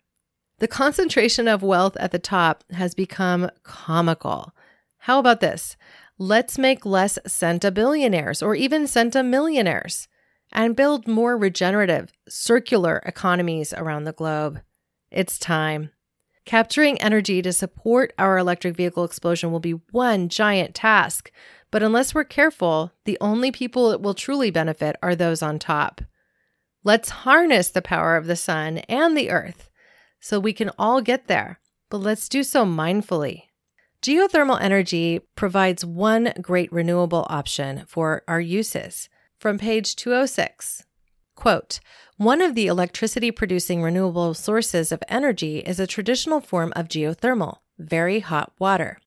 The 0.58 0.68
concentration 0.68 1.48
of 1.48 1.62
wealth 1.62 1.96
at 1.98 2.12
the 2.12 2.18
top 2.18 2.64
has 2.72 2.96
become 2.96 3.52
comical. 3.62 4.56
How 5.00 5.20
about 5.20 5.42
this? 5.42 5.78
Let's 6.18 6.58
make 6.58 6.86
less 6.86 7.20
centa 7.28 7.72
billionaires 7.72 8.42
or 8.42 8.56
even 8.56 8.86
centa 8.86 9.24
millionaires 9.24 10.08
and 10.52 10.76
build 10.76 11.08
more 11.08 11.38
regenerative, 11.38 12.12
circular 12.28 13.04
economies 13.06 13.74
around 13.74 14.06
the 14.06 14.14
globe. 14.14 14.62
It's 15.14 15.38
time. 15.38 15.92
Capturing 16.44 17.00
energy 17.00 17.44
to 17.44 17.54
support 17.54 18.14
our 18.18 18.40
electric 18.40 18.76
vehicle 18.76 19.04
explosion 19.04 19.52
will 19.52 19.60
be 19.60 19.80
one 19.92 20.28
giant 20.28 20.74
task, 20.74 21.32
but 21.70 21.84
unless 21.84 22.16
we're 22.16 22.24
careful, 22.24 22.92
the 23.06 23.20
only 23.22 23.52
people 23.52 23.92
it 23.92 24.02
will 24.02 24.16
truly 24.16 24.50
benefit 24.50 24.96
are 25.04 25.16
those 25.16 25.44
on 25.44 25.60
top. 25.60 26.02
Let's 26.84 27.10
harness 27.10 27.70
the 27.70 27.82
power 27.82 28.18
of 28.18 28.26
the 28.26 28.36
sun 28.36 28.80
and 28.90 29.16
the 29.16 29.30
earth 29.30 29.70
so 30.20 30.40
we 30.40 30.52
can 30.52 30.72
all 30.80 31.00
get 31.00 31.28
there, 31.28 31.60
but 31.92 32.00
let's 32.00 32.28
do 32.28 32.44
so 32.44 32.66
mindfully. 32.66 33.44
Geothermal 34.02 34.60
energy 34.60 35.22
provides 35.36 35.86
one 35.86 36.34
great 36.42 36.74
renewable 36.74 37.28
option 37.30 37.84
for 37.88 38.24
our 38.28 38.42
uses. 38.42 39.10
From 39.38 39.60
page 39.60 39.96
206, 39.96 40.86
quote, 41.36 41.80
one 42.18 42.42
of 42.42 42.56
the 42.56 42.68
electricity 42.68 43.32
producing 43.32 43.82
renewable 43.82 44.34
sources 44.34 44.92
of 44.92 45.04
energy 45.08 45.60
is 45.60 45.80
a 45.80 45.88
traditional 45.88 46.40
form 46.40 46.72
of 46.76 46.88
geothermal, 46.88 47.58
very 47.78 48.20
hot 48.20 48.52
water. 48.60 49.00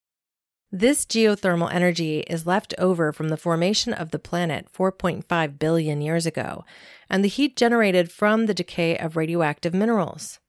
This 0.72 1.06
geothermal 1.06 1.72
energy 1.72 2.20
is 2.20 2.46
left 2.46 2.74
over 2.76 3.12
from 3.12 3.28
the 3.28 3.36
formation 3.36 3.92
of 3.92 4.10
the 4.10 4.18
planet 4.18 4.66
4.5 4.76 5.58
billion 5.58 6.00
years 6.00 6.26
ago 6.26 6.64
and 7.08 7.24
the 7.24 7.28
heat 7.28 7.56
generated 7.56 8.10
from 8.10 8.46
the 8.46 8.54
decay 8.54 8.98
of 8.98 9.16
radioactive 9.16 9.72
minerals. 9.72 10.40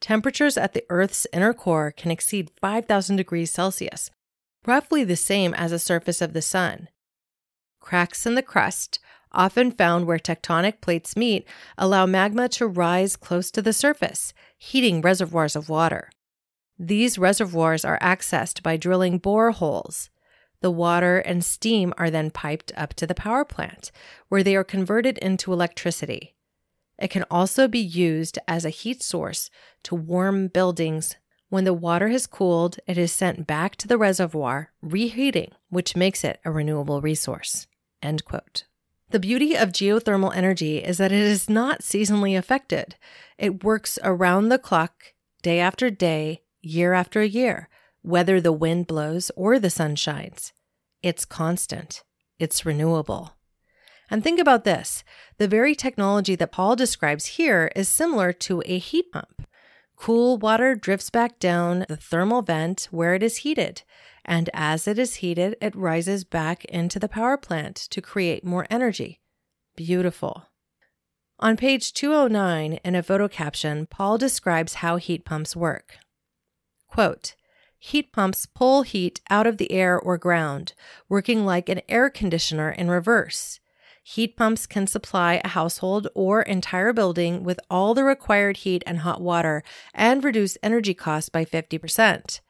Temperatures 0.00 0.56
at 0.56 0.72
the 0.72 0.84
Earth's 0.88 1.26
inner 1.32 1.52
core 1.52 1.92
can 1.92 2.10
exceed 2.10 2.50
5,000 2.60 3.16
degrees 3.16 3.50
Celsius, 3.50 4.10
roughly 4.66 5.04
the 5.04 5.16
same 5.16 5.52
as 5.54 5.70
the 5.70 5.78
surface 5.78 6.22
of 6.22 6.32
the 6.32 6.42
Sun. 6.42 6.88
Cracks 7.80 8.24
in 8.24 8.34
the 8.34 8.42
crust, 8.42 9.00
often 9.32 9.70
found 9.70 10.06
where 10.06 10.18
tectonic 10.18 10.80
plates 10.80 11.16
meet, 11.16 11.46
allow 11.76 12.06
magma 12.06 12.48
to 12.50 12.66
rise 12.66 13.16
close 13.16 13.50
to 13.50 13.62
the 13.62 13.72
surface, 13.72 14.32
heating 14.56 15.00
reservoirs 15.00 15.56
of 15.56 15.68
water. 15.68 16.10
These 16.78 17.18
reservoirs 17.18 17.84
are 17.84 17.98
accessed 17.98 18.62
by 18.62 18.76
drilling 18.76 19.18
boreholes. 19.18 20.10
The 20.60 20.70
water 20.70 21.18
and 21.18 21.44
steam 21.44 21.92
are 21.98 22.10
then 22.10 22.30
piped 22.30 22.72
up 22.76 22.94
to 22.94 23.06
the 23.06 23.14
power 23.14 23.44
plant, 23.44 23.90
where 24.28 24.42
they 24.42 24.56
are 24.56 24.64
converted 24.64 25.18
into 25.18 25.52
electricity. 25.52 26.34
It 26.98 27.08
can 27.08 27.24
also 27.30 27.68
be 27.68 27.78
used 27.78 28.38
as 28.48 28.64
a 28.64 28.70
heat 28.70 29.02
source 29.02 29.50
to 29.84 29.94
warm 29.94 30.48
buildings. 30.48 31.16
When 31.48 31.64
the 31.64 31.74
water 31.74 32.08
has 32.08 32.26
cooled, 32.26 32.78
it 32.86 32.98
is 32.98 33.12
sent 33.12 33.46
back 33.46 33.76
to 33.76 33.88
the 33.88 33.98
reservoir, 33.98 34.72
reheating, 34.82 35.52
which 35.70 35.96
makes 35.96 36.24
it 36.24 36.40
a 36.44 36.50
renewable 36.50 37.00
resource. 37.00 37.66
End 38.02 38.24
quote. 38.24 38.64
The 39.10 39.18
beauty 39.18 39.54
of 39.54 39.70
geothermal 39.70 40.36
energy 40.36 40.78
is 40.84 40.98
that 40.98 41.12
it 41.12 41.22
is 41.22 41.48
not 41.48 41.80
seasonally 41.80 42.36
affected. 42.36 42.96
It 43.38 43.64
works 43.64 43.98
around 44.02 44.50
the 44.50 44.58
clock, 44.58 45.14
day 45.42 45.60
after 45.60 45.88
day, 45.90 46.42
year 46.60 46.92
after 46.92 47.24
year, 47.24 47.70
whether 48.02 48.38
the 48.38 48.52
wind 48.52 48.86
blows 48.86 49.30
or 49.34 49.58
the 49.58 49.70
sun 49.70 49.96
shines. 49.96 50.52
It's 51.02 51.24
constant, 51.24 52.02
it's 52.38 52.66
renewable. 52.66 53.32
And 54.10 54.22
think 54.22 54.38
about 54.38 54.64
this 54.64 55.04
the 55.38 55.48
very 55.48 55.74
technology 55.74 56.34
that 56.36 56.52
Paul 56.52 56.76
describes 56.76 57.26
here 57.26 57.70
is 57.74 57.88
similar 57.88 58.32
to 58.34 58.62
a 58.66 58.78
heat 58.78 59.10
pump. 59.10 59.46
Cool 59.98 60.38
water 60.38 60.76
drifts 60.76 61.10
back 61.10 61.40
down 61.40 61.84
the 61.88 61.96
thermal 61.96 62.40
vent 62.40 62.86
where 62.92 63.14
it 63.14 63.22
is 63.22 63.38
heated, 63.38 63.82
and 64.24 64.48
as 64.54 64.86
it 64.86 64.96
is 64.96 65.16
heated, 65.16 65.56
it 65.60 65.74
rises 65.74 66.22
back 66.22 66.64
into 66.66 67.00
the 67.00 67.08
power 67.08 67.36
plant 67.36 67.74
to 67.90 68.00
create 68.00 68.44
more 68.44 68.66
energy. 68.70 69.20
Beautiful. 69.76 70.44
On 71.40 71.56
page 71.56 71.92
209, 71.92 72.78
in 72.84 72.94
a 72.94 73.02
photo 73.02 73.26
caption, 73.26 73.86
Paul 73.86 74.18
describes 74.18 74.74
how 74.74 74.96
heat 74.96 75.24
pumps 75.24 75.56
work. 75.56 75.98
Quote, 76.86 77.34
Heat 77.80 78.12
pumps 78.12 78.46
pull 78.46 78.82
heat 78.82 79.20
out 79.30 79.46
of 79.46 79.58
the 79.58 79.70
air 79.72 79.98
or 79.98 80.16
ground, 80.16 80.74
working 81.08 81.44
like 81.44 81.68
an 81.68 81.82
air 81.88 82.08
conditioner 82.08 82.70
in 82.70 82.88
reverse. 82.88 83.60
Heat 84.10 84.38
pumps 84.38 84.66
can 84.66 84.86
supply 84.86 85.38
a 85.44 85.48
household 85.48 86.08
or 86.14 86.40
entire 86.40 86.94
building 86.94 87.42
with 87.44 87.60
all 87.68 87.92
the 87.92 88.04
required 88.04 88.56
heat 88.56 88.82
and 88.86 89.00
hot 89.00 89.20
water 89.20 89.62
and 89.92 90.24
reduce 90.24 90.56
energy 90.62 90.94
costs 90.94 91.28
by 91.28 91.44
50%. 91.44 92.40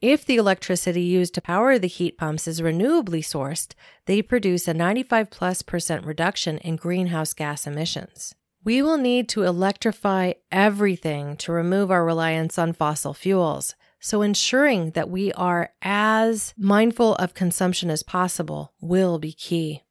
If 0.00 0.24
the 0.24 0.36
electricity 0.36 1.02
used 1.02 1.34
to 1.34 1.42
power 1.42 1.78
the 1.78 1.86
heat 1.86 2.16
pumps 2.16 2.48
is 2.48 2.62
renewably 2.62 3.20
sourced, 3.20 3.74
they 4.06 4.22
produce 4.22 4.66
a 4.66 4.72
95 4.72 5.28
plus 5.28 5.60
percent 5.60 6.06
reduction 6.06 6.56
in 6.58 6.76
greenhouse 6.76 7.34
gas 7.34 7.66
emissions. 7.66 8.34
We 8.64 8.80
will 8.80 8.96
need 8.96 9.28
to 9.30 9.42
electrify 9.42 10.32
everything 10.50 11.36
to 11.36 11.52
remove 11.52 11.90
our 11.90 12.06
reliance 12.06 12.58
on 12.58 12.72
fossil 12.72 13.12
fuels. 13.12 13.74
So, 14.00 14.22
ensuring 14.22 14.92
that 14.92 15.10
we 15.10 15.30
are 15.34 15.72
as 15.82 16.54
mindful 16.56 17.16
of 17.16 17.34
consumption 17.34 17.90
as 17.90 18.02
possible 18.02 18.72
will 18.80 19.18
be 19.18 19.34
key 19.34 19.82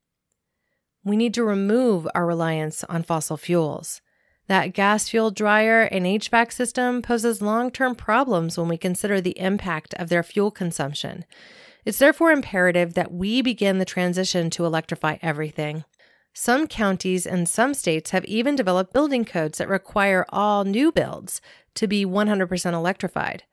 we 1.05 1.15
need 1.15 1.33
to 1.35 1.43
remove 1.43 2.07
our 2.13 2.25
reliance 2.25 2.83
on 2.85 3.03
fossil 3.03 3.37
fuels. 3.37 4.01
That 4.47 4.73
gas 4.73 5.07
fueled 5.09 5.35
dryer 5.35 5.83
and 5.83 6.05
HVAC 6.05 6.51
system 6.51 7.01
poses 7.01 7.41
long 7.41 7.71
term 7.71 7.95
problems 7.95 8.57
when 8.57 8.67
we 8.67 8.77
consider 8.77 9.21
the 9.21 9.39
impact 9.39 9.93
of 9.93 10.09
their 10.09 10.23
fuel 10.23 10.51
consumption. 10.51 11.25
It's 11.85 11.99
therefore 11.99 12.31
imperative 12.31 12.95
that 12.95 13.13
we 13.13 13.41
begin 13.41 13.77
the 13.77 13.85
transition 13.85 14.49
to 14.51 14.65
electrify 14.65 15.17
everything. 15.21 15.85
Some 16.33 16.67
counties 16.67 17.25
and 17.25 17.47
some 17.47 17.73
states 17.73 18.09
have 18.09 18.25
even 18.25 18.55
developed 18.55 18.91
building 18.91 19.23
codes 19.23 19.59
that 19.59 19.69
require 19.69 20.25
all 20.29 20.65
new 20.65 20.91
builds 20.91 21.39
to 21.75 21.87
be 21.87 22.05
100% 22.05 22.73
electrified. 22.73 23.43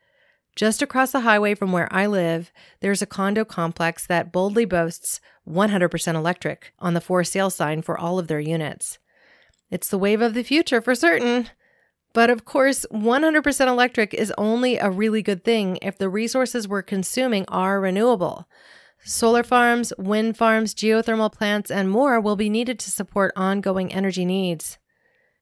Just 0.54 0.82
across 0.82 1.12
the 1.12 1.20
highway 1.20 1.54
from 1.54 1.72
where 1.72 1.88
I 1.92 2.06
live, 2.06 2.52
there's 2.80 3.00
a 3.00 3.06
condo 3.06 3.44
complex 3.44 4.06
that 4.06 4.32
boldly 4.32 4.66
boasts 4.66 5.20
100% 5.48 6.14
electric 6.14 6.72
on 6.78 6.94
the 6.94 7.00
for 7.00 7.24
sale 7.24 7.50
sign 7.50 7.82
for 7.82 7.98
all 7.98 8.18
of 8.18 8.28
their 8.28 8.40
units. 8.40 8.98
It's 9.70 9.88
the 9.88 9.98
wave 9.98 10.20
of 10.20 10.34
the 10.34 10.42
future 10.42 10.82
for 10.82 10.94
certain. 10.94 11.48
But 12.12 12.28
of 12.28 12.44
course, 12.44 12.84
100% 12.92 13.66
electric 13.66 14.12
is 14.12 14.32
only 14.36 14.76
a 14.76 14.90
really 14.90 15.22
good 15.22 15.44
thing 15.44 15.78
if 15.80 15.96
the 15.96 16.10
resources 16.10 16.68
we're 16.68 16.82
consuming 16.82 17.46
are 17.48 17.80
renewable. 17.80 18.46
Solar 19.02 19.42
farms, 19.42 19.92
wind 19.96 20.36
farms, 20.36 20.74
geothermal 20.74 21.32
plants, 21.32 21.70
and 21.70 21.90
more 21.90 22.20
will 22.20 22.36
be 22.36 22.50
needed 22.50 22.78
to 22.80 22.90
support 22.90 23.32
ongoing 23.34 23.92
energy 23.92 24.26
needs. 24.26 24.78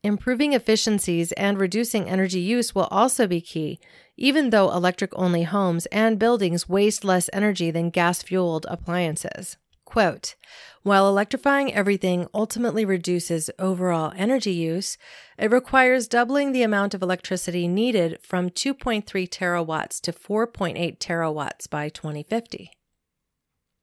Improving 0.02 0.54
efficiencies 0.54 1.30
and 1.32 1.58
reducing 1.58 2.08
energy 2.08 2.40
use 2.40 2.74
will 2.74 2.88
also 2.90 3.26
be 3.26 3.42
key, 3.42 3.78
even 4.16 4.48
though 4.48 4.70
electric 4.70 5.12
only 5.14 5.42
homes 5.42 5.84
and 5.86 6.18
buildings 6.18 6.68
waste 6.68 7.04
less 7.04 7.28
energy 7.34 7.70
than 7.70 7.90
gas 7.90 8.22
fueled 8.22 8.64
appliances. 8.70 9.58
Quote 9.84 10.36
While 10.82 11.06
electrifying 11.06 11.74
everything 11.74 12.28
ultimately 12.32 12.86
reduces 12.86 13.50
overall 13.58 14.12
energy 14.16 14.52
use, 14.52 14.96
it 15.36 15.50
requires 15.50 16.08
doubling 16.08 16.52
the 16.52 16.62
amount 16.62 16.94
of 16.94 17.02
electricity 17.02 17.68
needed 17.68 18.18
from 18.22 18.48
2.3 18.48 19.04
terawatts 19.04 20.00
to 20.00 20.12
4.8 20.12 20.98
terawatts 20.98 21.68
by 21.68 21.90
2050. 21.90 22.70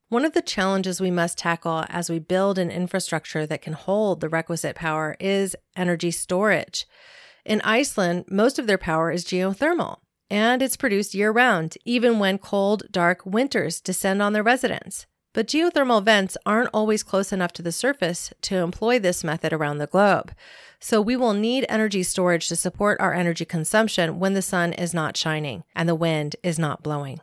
One 0.09 0.23
of 0.23 0.31
the 0.31 0.41
challenges 0.41 1.01
we 1.01 1.11
must 1.11 1.37
tackle 1.37 1.83
as 1.89 2.09
we 2.09 2.19
build 2.19 2.57
an 2.57 2.71
infrastructure 2.71 3.45
that 3.45 3.61
can 3.61 3.73
hold 3.73 4.21
the 4.21 4.29
requisite 4.29 4.73
power 4.73 5.17
is 5.19 5.53
energy 5.75 6.11
storage. 6.11 6.85
In 7.43 7.59
Iceland, 7.65 8.23
most 8.29 8.57
of 8.57 8.67
their 8.67 8.77
power 8.77 9.11
is 9.11 9.25
geothermal, 9.25 9.97
and 10.29 10.61
it's 10.61 10.77
produced 10.77 11.13
year 11.13 11.31
round, 11.31 11.77
even 11.83 12.19
when 12.19 12.37
cold, 12.37 12.83
dark 12.89 13.25
winters 13.25 13.81
descend 13.81 14.21
on 14.21 14.31
their 14.31 14.43
residents. 14.43 15.07
But 15.33 15.47
geothermal 15.47 16.05
vents 16.05 16.37
aren't 16.45 16.69
always 16.73 17.03
close 17.03 17.33
enough 17.33 17.51
to 17.53 17.61
the 17.61 17.73
surface 17.73 18.31
to 18.43 18.55
employ 18.59 18.99
this 18.99 19.25
method 19.25 19.51
around 19.51 19.79
the 19.79 19.87
globe. 19.87 20.31
So 20.79 21.01
we 21.01 21.17
will 21.17 21.33
need 21.33 21.65
energy 21.67 22.03
storage 22.03 22.47
to 22.47 22.55
support 22.55 23.01
our 23.01 23.13
energy 23.13 23.43
consumption 23.43 24.19
when 24.19 24.35
the 24.35 24.41
sun 24.41 24.71
is 24.71 24.93
not 24.93 25.17
shining 25.17 25.65
and 25.75 25.89
the 25.89 25.95
wind 25.95 26.37
is 26.43 26.57
not 26.57 26.81
blowing. 26.81 27.19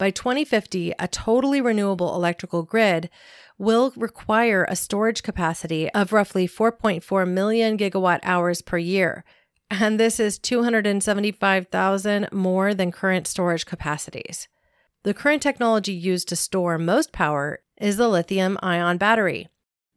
By 0.00 0.10
2050, 0.10 0.94
a 0.98 1.06
totally 1.08 1.60
renewable 1.60 2.14
electrical 2.14 2.62
grid 2.62 3.10
will 3.58 3.92
require 3.96 4.64
a 4.64 4.74
storage 4.74 5.22
capacity 5.22 5.90
of 5.90 6.14
roughly 6.14 6.48
4.4 6.48 7.28
million 7.28 7.76
gigawatt 7.76 8.20
hours 8.22 8.62
per 8.62 8.78
year. 8.78 9.26
And 9.70 10.00
this 10.00 10.18
is 10.18 10.38
275,000 10.38 12.32
more 12.32 12.72
than 12.72 12.90
current 12.90 13.26
storage 13.26 13.66
capacities. 13.66 14.48
The 15.02 15.12
current 15.12 15.42
technology 15.42 15.92
used 15.92 16.30
to 16.30 16.36
store 16.36 16.78
most 16.78 17.12
power 17.12 17.60
is 17.76 17.98
the 17.98 18.08
lithium 18.08 18.56
ion 18.62 18.96
battery. 18.96 19.48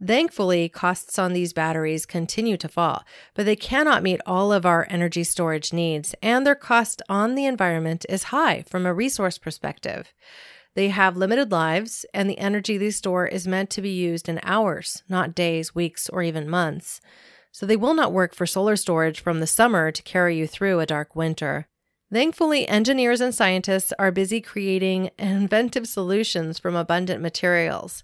Thankfully, 0.05 0.67
costs 0.67 1.17
on 1.17 1.31
these 1.31 1.53
batteries 1.53 2.05
continue 2.05 2.57
to 2.57 2.67
fall, 2.67 3.03
but 3.35 3.45
they 3.45 3.55
cannot 3.55 4.03
meet 4.03 4.19
all 4.25 4.51
of 4.51 4.65
our 4.65 4.85
energy 4.89 5.23
storage 5.23 5.71
needs, 5.71 6.13
and 6.21 6.45
their 6.45 6.55
cost 6.55 7.01
on 7.07 7.35
the 7.35 7.45
environment 7.45 8.05
is 8.09 8.23
high 8.23 8.63
from 8.63 8.85
a 8.85 8.93
resource 8.93 9.37
perspective. 9.37 10.13
They 10.75 10.89
have 10.89 11.15
limited 11.15 11.51
lives, 11.51 12.05
and 12.13 12.29
the 12.29 12.39
energy 12.39 12.77
they 12.77 12.89
store 12.89 13.27
is 13.27 13.47
meant 13.47 13.69
to 13.71 13.81
be 13.81 13.91
used 13.91 14.27
in 14.27 14.41
hours, 14.43 15.03
not 15.07 15.35
days, 15.35 15.73
weeks, 15.73 16.09
or 16.09 16.21
even 16.21 16.49
months. 16.49 16.99
So 17.51 17.65
they 17.65 17.77
will 17.77 17.93
not 17.93 18.11
work 18.11 18.33
for 18.33 18.45
solar 18.45 18.75
storage 18.75 19.21
from 19.21 19.39
the 19.39 19.47
summer 19.47 19.91
to 19.91 20.03
carry 20.03 20.35
you 20.35 20.47
through 20.47 20.79
a 20.79 20.85
dark 20.85 21.15
winter. 21.15 21.67
Thankfully, 22.11 22.67
engineers 22.67 23.21
and 23.21 23.33
scientists 23.33 23.93
are 23.97 24.11
busy 24.11 24.41
creating 24.41 25.11
inventive 25.17 25.87
solutions 25.87 26.59
from 26.59 26.75
abundant 26.75 27.21
materials. 27.21 28.03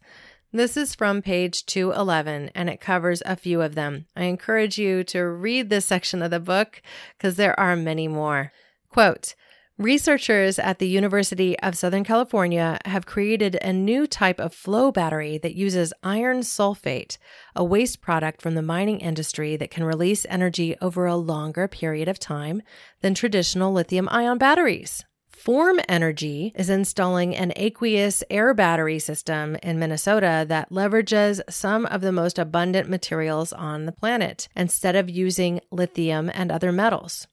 This 0.51 0.75
is 0.75 0.95
from 0.95 1.21
page 1.21 1.65
211 1.67 2.49
and 2.55 2.69
it 2.71 2.81
covers 2.81 3.21
a 3.23 3.35
few 3.35 3.61
of 3.61 3.75
them. 3.75 4.07
I 4.15 4.23
encourage 4.23 4.79
you 4.79 5.03
to 5.05 5.21
read 5.21 5.69
this 5.69 5.85
section 5.85 6.23
of 6.23 6.31
the 6.31 6.39
book 6.39 6.81
because 7.17 7.35
there 7.35 7.59
are 7.59 7.75
many 7.75 8.07
more. 8.07 8.51
Quote, 8.89 9.35
Researchers 9.77 10.57
at 10.57 10.79
the 10.79 10.87
University 10.87 11.57
of 11.59 11.77
Southern 11.77 12.03
California 12.03 12.79
have 12.85 13.05
created 13.05 13.59
a 13.61 13.71
new 13.71 14.07
type 14.07 14.39
of 14.39 14.53
flow 14.53 14.91
battery 14.91 15.37
that 15.37 15.55
uses 15.55 15.93
iron 16.03 16.39
sulfate, 16.39 17.17
a 17.55 17.63
waste 17.63 18.01
product 18.01 18.41
from 18.41 18.55
the 18.55 18.61
mining 18.61 18.99
industry 18.99 19.55
that 19.55 19.71
can 19.71 19.83
release 19.85 20.25
energy 20.27 20.75
over 20.81 21.05
a 21.05 21.15
longer 21.15 21.67
period 21.67 22.09
of 22.09 22.19
time 22.19 22.61
than 23.01 23.13
traditional 23.13 23.71
lithium 23.71 24.09
ion 24.11 24.37
batteries. 24.37 25.05
Form 25.39 25.79
Energy 25.87 26.51
is 26.53 26.69
installing 26.69 27.33
an 27.33 27.53
aqueous 27.55 28.25
air 28.29 28.53
battery 28.53 28.99
system 28.99 29.55
in 29.63 29.79
Minnesota 29.79 30.45
that 30.49 30.69
leverages 30.69 31.39
some 31.49 31.85
of 31.85 32.01
the 32.01 32.11
most 32.11 32.37
abundant 32.37 32.89
materials 32.89 33.53
on 33.53 33.85
the 33.85 33.93
planet 33.93 34.49
instead 34.53 34.97
of 34.97 35.09
using 35.09 35.61
lithium 35.71 36.29
and 36.33 36.51
other 36.51 36.73
metals. 36.73 37.25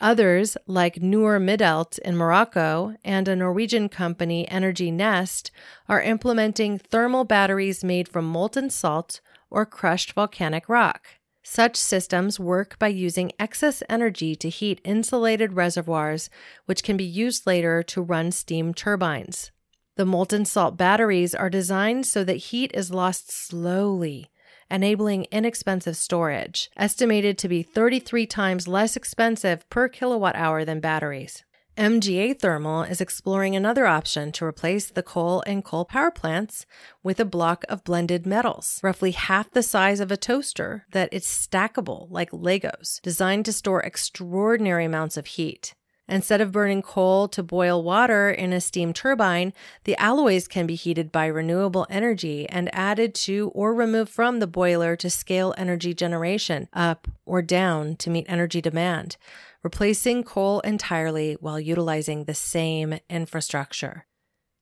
Others, 0.00 0.56
like 0.68 1.02
Noor 1.02 1.40
Midelt 1.40 1.98
in 1.98 2.16
Morocco 2.16 2.94
and 3.04 3.26
a 3.26 3.34
Norwegian 3.34 3.88
company, 3.88 4.48
Energy 4.48 4.92
Nest, 4.92 5.50
are 5.88 6.00
implementing 6.00 6.78
thermal 6.78 7.24
batteries 7.24 7.82
made 7.82 8.08
from 8.08 8.24
molten 8.24 8.70
salt 8.70 9.20
or 9.50 9.66
crushed 9.66 10.12
volcanic 10.12 10.68
rock. 10.68 11.08
Such 11.48 11.76
systems 11.76 12.40
work 12.40 12.76
by 12.76 12.88
using 12.88 13.30
excess 13.38 13.80
energy 13.88 14.34
to 14.34 14.48
heat 14.48 14.80
insulated 14.82 15.52
reservoirs, 15.52 16.28
which 16.64 16.82
can 16.82 16.96
be 16.96 17.04
used 17.04 17.46
later 17.46 17.84
to 17.84 18.02
run 18.02 18.32
steam 18.32 18.74
turbines. 18.74 19.52
The 19.94 20.04
molten 20.04 20.44
salt 20.44 20.76
batteries 20.76 21.36
are 21.36 21.48
designed 21.48 22.04
so 22.04 22.24
that 22.24 22.48
heat 22.50 22.72
is 22.74 22.90
lost 22.90 23.30
slowly, 23.30 24.28
enabling 24.68 25.28
inexpensive 25.30 25.96
storage, 25.96 26.68
estimated 26.76 27.38
to 27.38 27.48
be 27.48 27.62
33 27.62 28.26
times 28.26 28.66
less 28.66 28.96
expensive 28.96 29.70
per 29.70 29.88
kilowatt 29.88 30.34
hour 30.34 30.64
than 30.64 30.80
batteries. 30.80 31.44
MGA 31.76 32.40
Thermal 32.40 32.84
is 32.84 33.02
exploring 33.02 33.54
another 33.54 33.86
option 33.86 34.32
to 34.32 34.46
replace 34.46 34.86
the 34.86 35.02
coal 35.02 35.42
and 35.46 35.62
coal 35.62 35.84
power 35.84 36.10
plants 36.10 36.64
with 37.02 37.20
a 37.20 37.24
block 37.26 37.66
of 37.68 37.84
blended 37.84 38.24
metals, 38.24 38.80
roughly 38.82 39.10
half 39.10 39.50
the 39.50 39.62
size 39.62 40.00
of 40.00 40.10
a 40.10 40.16
toaster, 40.16 40.86
that 40.92 41.12
is 41.12 41.26
stackable 41.26 42.06
like 42.10 42.30
Legos, 42.30 43.02
designed 43.02 43.44
to 43.44 43.52
store 43.52 43.82
extraordinary 43.82 44.86
amounts 44.86 45.18
of 45.18 45.26
heat. 45.26 45.74
Instead 46.08 46.40
of 46.40 46.50
burning 46.50 46.80
coal 46.80 47.28
to 47.28 47.42
boil 47.42 47.82
water 47.82 48.30
in 48.30 48.54
a 48.54 48.60
steam 48.60 48.94
turbine, 48.94 49.52
the 49.84 49.96
alloys 49.96 50.48
can 50.48 50.66
be 50.66 50.76
heated 50.76 51.12
by 51.12 51.26
renewable 51.26 51.86
energy 51.90 52.48
and 52.48 52.74
added 52.74 53.14
to 53.14 53.50
or 53.54 53.74
removed 53.74 54.10
from 54.10 54.38
the 54.38 54.46
boiler 54.46 54.96
to 54.96 55.10
scale 55.10 55.52
energy 55.58 55.92
generation 55.92 56.68
up 56.72 57.06
or 57.26 57.42
down 57.42 57.96
to 57.96 58.08
meet 58.08 58.24
energy 58.30 58.62
demand 58.62 59.18
replacing 59.62 60.24
coal 60.24 60.60
entirely 60.60 61.36
while 61.40 61.60
utilizing 61.60 62.24
the 62.24 62.34
same 62.34 62.98
infrastructure. 63.08 64.06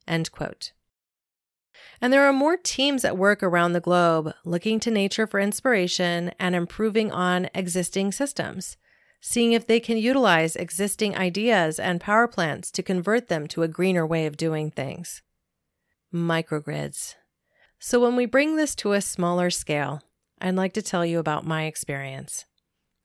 End 0.06 0.30
quote. 0.32 0.72
And 2.00 2.12
there 2.12 2.26
are 2.26 2.32
more 2.32 2.56
teams 2.56 3.04
at 3.04 3.16
work 3.16 3.42
around 3.42 3.72
the 3.72 3.80
globe 3.80 4.32
looking 4.44 4.80
to 4.80 4.90
nature 4.90 5.26
for 5.26 5.40
inspiration 5.40 6.32
and 6.38 6.54
improving 6.54 7.10
on 7.10 7.48
existing 7.54 8.12
systems, 8.12 8.76
seeing 9.20 9.52
if 9.52 9.66
they 9.66 9.80
can 9.80 9.96
utilize 9.96 10.56
existing 10.56 11.16
ideas 11.16 11.78
and 11.78 12.00
power 12.00 12.28
plants 12.28 12.70
to 12.72 12.82
convert 12.82 13.28
them 13.28 13.46
to 13.48 13.62
a 13.62 13.68
greener 13.68 14.06
way 14.06 14.26
of 14.26 14.36
doing 14.36 14.70
things. 14.70 15.22
Microgrids. 16.12 17.14
So, 17.78 18.00
when 18.00 18.16
we 18.16 18.26
bring 18.26 18.56
this 18.56 18.74
to 18.76 18.92
a 18.92 19.00
smaller 19.00 19.50
scale, 19.50 20.02
I'd 20.40 20.54
like 20.54 20.72
to 20.74 20.82
tell 20.82 21.04
you 21.04 21.18
about 21.18 21.46
my 21.46 21.64
experience. 21.64 22.44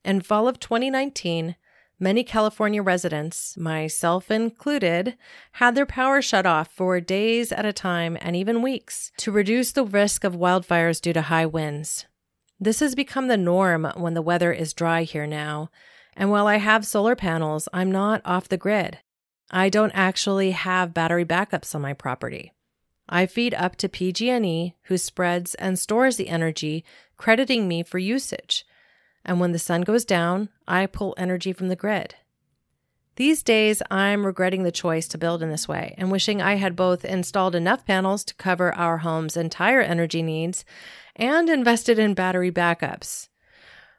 In 0.06 0.22
fall 0.22 0.48
of 0.48 0.60
2019, 0.60 1.56
Many 2.02 2.24
California 2.24 2.82
residents, 2.82 3.58
myself 3.58 4.32
included, 4.32 5.18
had 5.54 5.76
their 5.76 5.86
power 5.86 6.22
shut 6.22 6.46
off 6.46 6.72
for 6.72 7.02
days 7.02 7.52
at 7.52 7.66
a 7.66 7.74
time 7.74 8.18
and 8.22 8.38
even 8.38 8.62
weeks 8.62 9.12
to 9.18 9.34
reduce 9.34 9.74
the 9.74 9.84
risk 9.84 10.24
of 10.24 10.34
wildfires 10.34 11.02
due 11.02 11.12
to 11.12 11.24
high 11.24 11.46
winds. 11.46 12.06
This 12.58 12.80
has 12.80 12.96
become 12.96 13.28
the 13.28 13.36
norm 13.36 13.92
when 13.98 14.14
the 14.14 14.22
weather 14.22 14.54
is 14.54 14.74
dry 14.74 15.04
here 15.04 15.28
now, 15.28 15.72
and 16.16 16.32
while 16.32 16.48
I 16.48 16.56
have 16.56 16.88
solar 16.88 17.18
panels, 17.18 17.68
I'm 17.74 17.92
not 17.92 18.22
off 18.24 18.48
the 18.48 18.56
grid. 18.56 19.00
I 19.52 19.68
don't 19.68 19.92
actually 19.94 20.52
have 20.52 20.94
battery 20.94 21.26
backups 21.26 21.76
on 21.76 21.82
my 21.82 21.94
property. 21.94 22.54
I 23.10 23.26
feed 23.26 23.54
up 23.54 23.76
to 23.78 23.90
PG&E, 23.90 24.76
who 24.84 24.98
spreads 24.98 25.54
and 25.56 25.78
stores 25.78 26.16
the 26.16 26.30
energy, 26.30 26.86
crediting 27.18 27.68
me 27.68 27.84
for 27.84 27.98
usage 27.98 28.66
and 29.30 29.40
when 29.40 29.52
the 29.52 29.60
sun 29.60 29.82
goes 29.82 30.06
down, 30.06 30.50
I 30.68 30.88
pull 30.88 31.14
energy 31.16 31.54
from 31.54 31.68
the 31.68 31.76
grid. 31.76 32.16
These 33.16 33.44
days, 33.44 33.84
I'm 33.92 34.26
regretting 34.26 34.64
the 34.64 34.72
choice 34.72 35.08
to 35.10 35.20
build 35.20 35.44
in 35.44 35.52
this 35.52 35.68
way 35.68 35.94
and 36.00 36.12
wishing 36.12 36.42
I 36.42 36.56
had 36.56 36.76
both 36.76 37.06
installed 37.06 37.54
enough 37.54 37.86
panels 37.86 38.24
to 38.24 38.34
cover 38.34 38.74
our 38.74 38.98
home's 38.98 39.38
entire 39.38 39.82
energy 39.82 40.24
needs 40.24 40.66
and 41.16 41.48
invested 41.48 42.00
in 42.00 42.16
battery 42.16 42.52
backups. 42.52 43.28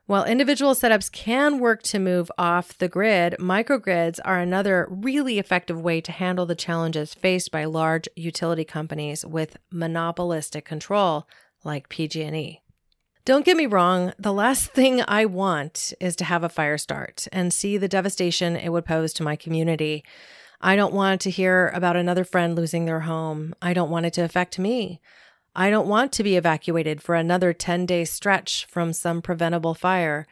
While 0.06 0.24
individual 0.24 0.74
setups 0.74 1.12
can 1.12 1.60
work 1.60 1.84
to 1.84 2.00
move 2.00 2.32
off 2.36 2.76
the 2.76 2.88
grid, 2.88 3.36
microgrids 3.38 4.18
are 4.24 4.40
another 4.40 4.88
really 4.90 5.38
effective 5.38 5.80
way 5.80 6.00
to 6.00 6.10
handle 6.10 6.44
the 6.44 6.56
challenges 6.56 7.14
faced 7.14 7.52
by 7.52 7.66
large 7.66 8.08
utility 8.16 8.64
companies 8.64 9.24
with 9.24 9.58
monopolistic 9.70 10.64
control 10.64 11.28
like 11.62 11.88
PG&E. 11.88 12.62
Don't 13.30 13.44
get 13.44 13.56
me 13.56 13.66
wrong, 13.66 14.12
the 14.18 14.32
last 14.32 14.72
thing 14.72 15.04
I 15.06 15.24
want 15.24 15.92
is 16.00 16.16
to 16.16 16.24
have 16.24 16.42
a 16.42 16.48
fire 16.48 16.76
start 16.76 17.28
and 17.30 17.54
see 17.54 17.76
the 17.76 17.86
devastation 17.86 18.56
it 18.56 18.70
would 18.70 18.84
pose 18.84 19.12
to 19.12 19.22
my 19.22 19.36
community. 19.36 20.02
I 20.60 20.74
don't 20.74 20.92
want 20.92 21.20
to 21.20 21.30
hear 21.30 21.68
about 21.68 21.94
another 21.94 22.24
friend 22.24 22.56
losing 22.56 22.86
their 22.86 22.98
home. 22.98 23.54
I 23.62 23.72
don't 23.72 23.88
want 23.88 24.06
it 24.06 24.14
to 24.14 24.24
affect 24.24 24.58
me. 24.58 25.00
I 25.54 25.70
don't 25.70 25.86
want 25.86 26.10
to 26.14 26.24
be 26.24 26.34
evacuated 26.34 27.00
for 27.00 27.14
another 27.14 27.52
10 27.52 27.86
day 27.86 28.04
stretch 28.04 28.64
from 28.64 28.92
some 28.92 29.22
preventable 29.22 29.74
fire. 29.74 30.26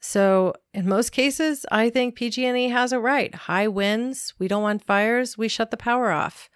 So, 0.00 0.54
in 0.72 0.88
most 0.88 1.12
cases, 1.12 1.66
I 1.70 1.90
think 1.90 2.14
PG&E 2.14 2.70
has 2.70 2.94
it 2.94 3.00
right. 3.00 3.34
High 3.34 3.68
winds, 3.68 4.32
we 4.38 4.48
don't 4.48 4.62
want 4.62 4.86
fires, 4.86 5.36
we 5.36 5.48
shut 5.48 5.70
the 5.70 5.76
power 5.76 6.10
off. 6.10 6.48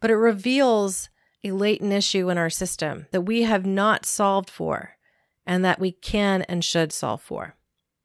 But 0.00 0.12
it 0.12 0.16
reveals 0.16 1.08
a 1.42 1.50
latent 1.50 1.92
issue 1.92 2.30
in 2.30 2.38
our 2.38 2.50
system 2.50 3.06
that 3.10 3.22
we 3.22 3.42
have 3.42 3.66
not 3.66 4.06
solved 4.06 4.48
for 4.48 4.94
and 5.46 5.64
that 5.64 5.80
we 5.80 5.92
can 5.92 6.42
and 6.42 6.64
should 6.64 6.92
solve 6.92 7.22
for. 7.22 7.56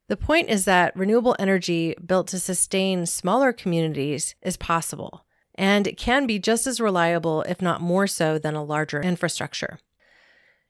The 0.07 0.17
point 0.17 0.49
is 0.49 0.65
that 0.65 0.95
renewable 0.95 1.35
energy 1.37 1.95
built 2.03 2.27
to 2.29 2.39
sustain 2.39 3.05
smaller 3.05 3.53
communities 3.53 4.35
is 4.41 4.57
possible, 4.57 5.25
and 5.55 5.85
it 5.85 5.97
can 5.97 6.25
be 6.25 6.39
just 6.39 6.65
as 6.65 6.81
reliable, 6.81 7.43
if 7.43 7.61
not 7.61 7.81
more 7.81 8.07
so, 8.07 8.39
than 8.39 8.55
a 8.55 8.63
larger 8.63 9.01
infrastructure. 9.01 9.79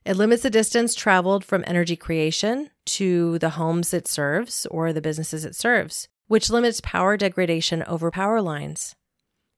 It 0.05 0.17
limits 0.17 0.43
the 0.43 0.49
distance 0.49 0.95
traveled 0.95 1.45
from 1.45 1.63
energy 1.67 1.95
creation 1.95 2.69
to 2.85 3.37
the 3.39 3.51
homes 3.51 3.93
it 3.93 4.07
serves 4.07 4.65
or 4.67 4.91
the 4.91 5.01
businesses 5.01 5.45
it 5.45 5.55
serves, 5.55 6.07
which 6.27 6.49
limits 6.49 6.81
power 6.81 7.15
degradation 7.15 7.83
over 7.83 8.11
power 8.11 8.41
lines. 8.41 8.95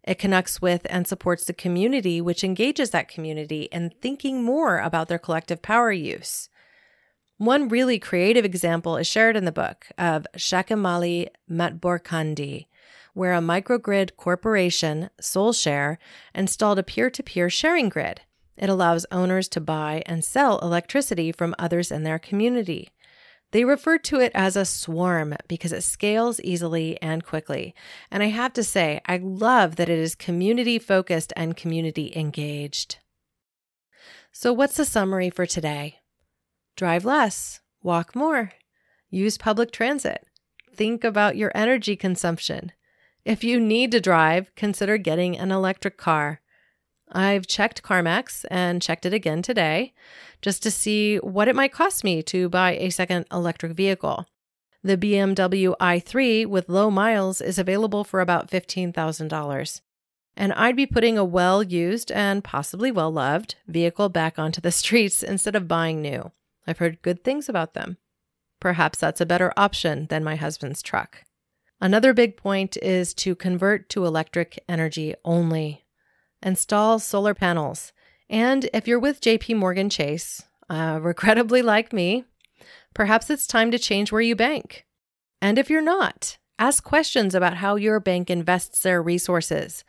It 0.04 0.20
connects 0.20 0.62
with 0.62 0.86
and 0.90 1.08
supports 1.08 1.46
the 1.46 1.54
community, 1.54 2.22
which 2.22 2.44
engages 2.44 2.90
that 2.90 3.08
community 3.08 3.64
in 3.72 3.92
thinking 4.02 4.44
more 4.44 4.80
about 4.80 5.08
their 5.08 5.20
collective 5.20 5.62
power 5.62 5.92
use. 5.92 6.50
One 7.42 7.70
really 7.70 7.98
creative 7.98 8.46
example 8.46 8.98
is 8.98 9.08
shared 9.08 9.36
in 9.36 9.46
the 9.46 9.52
book 9.52 9.88
of 9.98 10.28
Shakamali 10.38 11.30
Matborkandi, 11.50 12.68
where 13.16 13.34
a 13.34 13.40
microgrid 13.40 14.16
corporation, 14.16 15.10
SolShare, 15.20 15.98
installed 16.36 16.78
a 16.78 16.84
peer 16.84 17.10
to 17.10 17.24
peer 17.24 17.50
sharing 17.50 17.90
grid. 17.90 18.22
It 18.58 18.70
allows 18.70 19.08
owners 19.12 19.48
to 19.50 19.60
buy 19.60 20.04
and 20.06 20.24
sell 20.24 20.60
electricity 20.60 21.32
from 21.32 21.56
others 21.58 21.92
in 21.92 22.04
their 22.04 22.20
community. 22.20 22.90
They 23.50 23.66
refer 23.66 23.98
to 23.98 24.20
it 24.20 24.32
as 24.36 24.56
a 24.56 24.64
swarm 24.64 25.34
because 25.48 25.72
it 25.72 25.82
scales 25.82 26.40
easily 26.42 27.02
and 27.02 27.26
quickly. 27.26 27.74
And 28.12 28.22
I 28.22 28.28
have 28.28 28.54
to 28.54 28.64
say, 28.64 29.02
I 29.08 29.18
love 29.18 29.78
that 29.78 29.90
it 29.90 29.98
is 29.98 30.14
community 30.14 30.78
focused 30.78 31.34
and 31.36 31.58
community 31.58 32.14
engaged. 32.16 33.00
So, 34.32 34.54
what's 34.54 34.78
the 34.78 34.86
summary 34.86 35.32
for 35.32 35.48
today? 35.48 36.01
Drive 36.76 37.06
less, 37.06 37.62
walk 37.84 38.16
more, 38.16 38.54
use 39.10 39.38
public 39.38 39.72
transit. 39.72 40.26
Think 40.74 41.04
about 41.04 41.38
your 41.38 41.52
energy 41.54 41.96
consumption. 41.96 42.72
If 43.26 43.44
you 43.44 43.60
need 43.60 43.92
to 43.92 44.02
drive, 44.02 44.54
consider 44.56 44.98
getting 44.98 45.38
an 45.38 45.52
electric 45.52 45.98
car. 45.98 46.42
I've 47.12 47.46
checked 47.46 47.84
CarMax 47.84 48.46
and 48.50 48.82
checked 48.82 49.06
it 49.06 49.14
again 49.14 49.42
today 49.42 49.94
just 50.42 50.64
to 50.64 50.72
see 50.72 51.18
what 51.18 51.48
it 51.48 51.56
might 51.56 51.74
cost 51.74 52.04
me 52.04 52.24
to 52.24 52.50
buy 52.50 52.76
a 52.76 52.90
second 52.90 53.26
electric 53.32 53.74
vehicle. 53.74 54.26
The 54.84 54.98
BMW 54.98 55.76
i3 55.80 56.48
with 56.48 56.70
low 56.70 56.90
miles 56.90 57.42
is 57.42 57.60
available 57.60 58.04
for 58.04 58.22
about 58.22 58.50
$15,000. 58.50 59.82
And 60.38 60.54
I'd 60.54 60.76
be 60.76 60.88
putting 60.88 61.18
a 61.18 61.26
well 61.26 61.62
used 61.62 62.12
and 62.12 62.44
possibly 62.44 62.92
well 62.92 63.12
loved 63.12 63.56
vehicle 63.68 64.10
back 64.10 64.40
onto 64.40 64.62
the 64.62 64.72
streets 64.82 65.22
instead 65.22 65.56
of 65.56 65.68
buying 65.68 66.02
new. 66.02 66.32
I've 66.68 66.78
heard 66.78 67.02
good 67.02 67.24
things 67.24 67.50
about 67.50 67.74
them. 67.74 67.98
Perhaps 68.60 69.00
that's 69.00 69.22
a 69.22 69.26
better 69.26 69.52
option 69.58 70.08
than 70.08 70.24
my 70.24 70.36
husband's 70.36 70.82
truck. 70.82 71.24
Another 71.82 72.14
big 72.14 72.38
point 72.38 72.78
is 72.78 73.14
to 73.16 73.36
convert 73.36 73.90
to 73.90 74.06
electric 74.06 74.64
energy 74.70 75.16
only. 75.26 75.84
Install 76.44 77.00
solar 77.00 77.34
panels. 77.34 77.92
And 78.30 78.70
if 78.72 78.88
you're 78.88 79.00
with 79.00 79.20
JP 79.20 79.58
Morgan 79.58 79.90
Chase, 79.90 80.44
uh, 80.70 81.00
regrettably 81.02 81.64
like 81.64 81.92
me, 81.92 82.26
perhaps 82.94 83.30
it's 83.30 83.48
time 83.48 83.72
to 83.72 83.80
change 83.80 84.12
where 84.12 84.22
you 84.22 84.36
bank. 84.36 84.86
And 85.42 85.58
if 85.58 85.72
you're 85.72 85.82
not, 85.82 86.38
ask 86.60 86.84
questions 86.84 87.34
about 87.34 87.58
how 87.58 87.76
your 87.76 88.00
bank 88.00 88.30
invests 88.30 88.84
their 88.84 89.02
resources. 89.02 89.84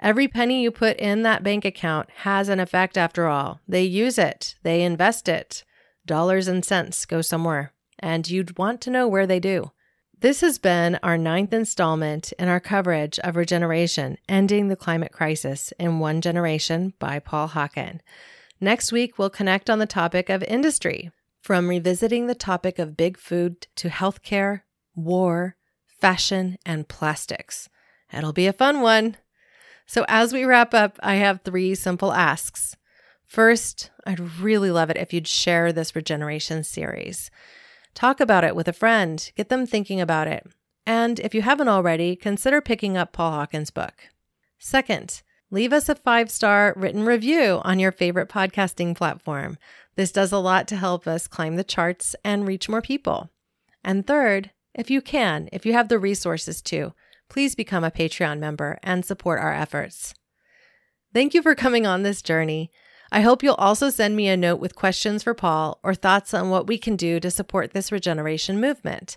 Every 0.00 0.28
penny 0.28 0.62
you 0.62 0.70
put 0.70 0.96
in 0.96 1.22
that 1.22 1.42
bank 1.42 1.66
account 1.66 2.08
has 2.22 2.48
an 2.48 2.60
effect 2.60 2.96
after 2.96 3.26
all. 3.26 3.60
They 3.68 3.82
use 3.82 4.18
it, 4.18 4.56
they 4.62 4.82
invest 4.82 5.28
it. 5.28 5.64
Dollars 6.06 6.46
and 6.46 6.64
cents 6.64 7.04
go 7.04 7.20
somewhere, 7.20 7.72
and 7.98 8.30
you'd 8.30 8.58
want 8.58 8.80
to 8.82 8.90
know 8.90 9.08
where 9.08 9.26
they 9.26 9.40
do. 9.40 9.72
This 10.18 10.40
has 10.40 10.56
been 10.56 10.98
our 11.02 11.18
ninth 11.18 11.52
installment 11.52 12.32
in 12.38 12.48
our 12.48 12.60
coverage 12.60 13.18
of 13.18 13.34
Regeneration 13.34 14.16
Ending 14.28 14.68
the 14.68 14.76
Climate 14.76 15.10
Crisis 15.10 15.72
in 15.80 15.98
One 15.98 16.20
Generation 16.20 16.94
by 17.00 17.18
Paul 17.18 17.48
Hawken. 17.48 18.00
Next 18.60 18.92
week, 18.92 19.18
we'll 19.18 19.30
connect 19.30 19.68
on 19.68 19.80
the 19.80 19.84
topic 19.84 20.30
of 20.30 20.44
industry, 20.44 21.10
from 21.42 21.68
revisiting 21.68 22.28
the 22.28 22.34
topic 22.36 22.78
of 22.78 22.96
big 22.96 23.18
food 23.18 23.66
to 23.74 23.88
healthcare, 23.88 24.62
war, 24.94 25.56
fashion, 26.00 26.56
and 26.64 26.88
plastics. 26.88 27.68
It'll 28.12 28.32
be 28.32 28.46
a 28.46 28.52
fun 28.52 28.80
one. 28.80 29.16
So, 29.86 30.04
as 30.08 30.32
we 30.32 30.44
wrap 30.44 30.72
up, 30.72 30.98
I 31.02 31.16
have 31.16 31.42
three 31.42 31.74
simple 31.74 32.12
asks. 32.12 32.76
First, 33.26 33.90
I'd 34.06 34.40
really 34.40 34.70
love 34.70 34.88
it 34.90 34.96
if 34.96 35.12
you'd 35.12 35.26
share 35.26 35.72
this 35.72 35.96
regeneration 35.96 36.64
series. 36.64 37.30
Talk 37.94 38.20
about 38.20 38.44
it 38.44 38.54
with 38.54 38.68
a 38.68 38.72
friend, 38.72 39.30
get 39.36 39.48
them 39.48 39.66
thinking 39.66 40.00
about 40.00 40.28
it. 40.28 40.46
And 40.86 41.18
if 41.18 41.34
you 41.34 41.42
haven't 41.42 41.68
already, 41.68 42.14
consider 42.14 42.60
picking 42.60 42.96
up 42.96 43.12
Paul 43.12 43.32
Hawken's 43.32 43.70
book. 43.70 43.94
Second, 44.58 45.22
leave 45.50 45.72
us 45.72 45.88
a 45.88 45.96
five 45.96 46.30
star 46.30 46.72
written 46.76 47.04
review 47.04 47.60
on 47.64 47.78
your 47.80 47.92
favorite 47.92 48.28
podcasting 48.28 48.94
platform. 48.94 49.58
This 49.96 50.12
does 50.12 50.30
a 50.30 50.38
lot 50.38 50.68
to 50.68 50.76
help 50.76 51.06
us 51.06 51.26
climb 51.26 51.56
the 51.56 51.64
charts 51.64 52.14
and 52.22 52.46
reach 52.46 52.68
more 52.68 52.82
people. 52.82 53.30
And 53.82 54.06
third, 54.06 54.50
if 54.74 54.90
you 54.90 55.00
can, 55.00 55.48
if 55.52 55.66
you 55.66 55.72
have 55.72 55.88
the 55.88 55.98
resources 55.98 56.60
to, 56.62 56.92
please 57.28 57.54
become 57.54 57.82
a 57.82 57.90
Patreon 57.90 58.38
member 58.38 58.78
and 58.82 59.04
support 59.04 59.40
our 59.40 59.52
efforts. 59.52 60.14
Thank 61.14 61.34
you 61.34 61.42
for 61.42 61.54
coming 61.54 61.86
on 61.86 62.02
this 62.02 62.22
journey. 62.22 62.70
I 63.12 63.20
hope 63.20 63.42
you'll 63.42 63.54
also 63.54 63.90
send 63.90 64.16
me 64.16 64.28
a 64.28 64.36
note 64.36 64.60
with 64.60 64.74
questions 64.74 65.22
for 65.22 65.34
Paul 65.34 65.78
or 65.82 65.94
thoughts 65.94 66.34
on 66.34 66.50
what 66.50 66.66
we 66.66 66.78
can 66.78 66.96
do 66.96 67.20
to 67.20 67.30
support 67.30 67.72
this 67.72 67.92
regeneration 67.92 68.60
movement. 68.60 69.16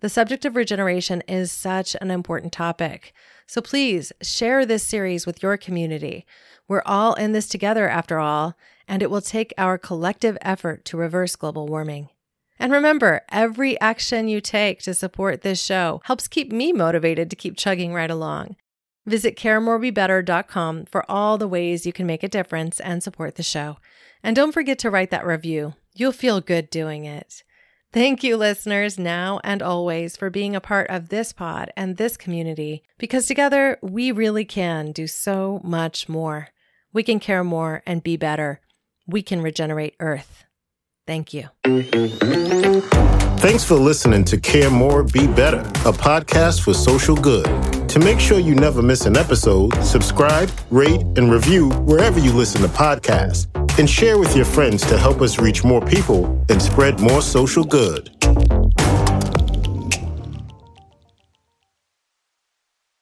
The 0.00 0.08
subject 0.08 0.44
of 0.44 0.56
regeneration 0.56 1.22
is 1.22 1.50
such 1.52 1.96
an 2.00 2.10
important 2.10 2.52
topic. 2.52 3.12
So 3.46 3.60
please 3.60 4.12
share 4.20 4.66
this 4.66 4.82
series 4.82 5.26
with 5.26 5.42
your 5.42 5.56
community. 5.56 6.26
We're 6.68 6.82
all 6.84 7.14
in 7.14 7.32
this 7.32 7.48
together, 7.48 7.88
after 7.88 8.18
all, 8.18 8.56
and 8.88 9.02
it 9.02 9.10
will 9.10 9.20
take 9.20 9.54
our 9.56 9.78
collective 9.78 10.36
effort 10.42 10.84
to 10.86 10.96
reverse 10.96 11.36
global 11.36 11.66
warming. 11.66 12.08
And 12.58 12.72
remember, 12.72 13.22
every 13.30 13.78
action 13.80 14.28
you 14.28 14.40
take 14.40 14.82
to 14.82 14.94
support 14.94 15.42
this 15.42 15.62
show 15.62 16.00
helps 16.04 16.28
keep 16.28 16.50
me 16.50 16.72
motivated 16.72 17.30
to 17.30 17.36
keep 17.36 17.56
chugging 17.56 17.92
right 17.92 18.10
along. 18.10 18.56
Visit 19.06 19.36
caremorebebetter.com 19.36 20.86
for 20.86 21.08
all 21.08 21.38
the 21.38 21.48
ways 21.48 21.86
you 21.86 21.92
can 21.92 22.06
make 22.06 22.22
a 22.22 22.28
difference 22.28 22.80
and 22.80 23.02
support 23.02 23.36
the 23.36 23.42
show. 23.42 23.78
And 24.22 24.34
don't 24.34 24.52
forget 24.52 24.78
to 24.80 24.90
write 24.90 25.10
that 25.10 25.24
review. 25.24 25.74
You'll 25.94 26.12
feel 26.12 26.40
good 26.40 26.68
doing 26.70 27.04
it. 27.04 27.44
Thank 27.92 28.24
you, 28.24 28.36
listeners, 28.36 28.98
now 28.98 29.40
and 29.44 29.62
always, 29.62 30.16
for 30.16 30.28
being 30.28 30.56
a 30.56 30.60
part 30.60 30.90
of 30.90 31.08
this 31.08 31.32
pod 31.32 31.72
and 31.76 31.96
this 31.96 32.16
community, 32.16 32.82
because 32.98 33.26
together 33.26 33.78
we 33.80 34.10
really 34.10 34.44
can 34.44 34.92
do 34.92 35.06
so 35.06 35.60
much 35.62 36.08
more. 36.08 36.48
We 36.92 37.02
can 37.02 37.20
care 37.20 37.44
more 37.44 37.82
and 37.86 38.02
be 38.02 38.16
better. 38.16 38.60
We 39.06 39.22
can 39.22 39.40
regenerate 39.40 39.94
Earth. 40.00 40.44
Thank 41.06 41.32
you. 41.32 41.48
Thanks 43.38 43.62
for 43.62 43.76
listening 43.76 44.24
to 44.24 44.38
Care 44.38 44.70
More, 44.70 45.04
Be 45.04 45.28
Better, 45.28 45.60
a 45.60 45.92
podcast 45.92 46.62
for 46.62 46.74
social 46.74 47.14
good. 47.14 47.46
To 47.96 48.04
make 48.04 48.20
sure 48.20 48.38
you 48.38 48.54
never 48.54 48.82
miss 48.82 49.06
an 49.06 49.16
episode, 49.16 49.74
subscribe, 49.82 50.50
rate, 50.70 51.00
and 51.16 51.32
review 51.32 51.70
wherever 51.86 52.20
you 52.20 52.30
listen 52.30 52.60
to 52.60 52.68
podcasts. 52.68 53.46
And 53.78 53.88
share 53.88 54.18
with 54.18 54.36
your 54.36 54.44
friends 54.44 54.86
to 54.88 54.98
help 54.98 55.22
us 55.22 55.38
reach 55.38 55.64
more 55.64 55.80
people 55.80 56.26
and 56.50 56.60
spread 56.60 57.00
more 57.00 57.22
social 57.22 57.64
good. 57.64 58.10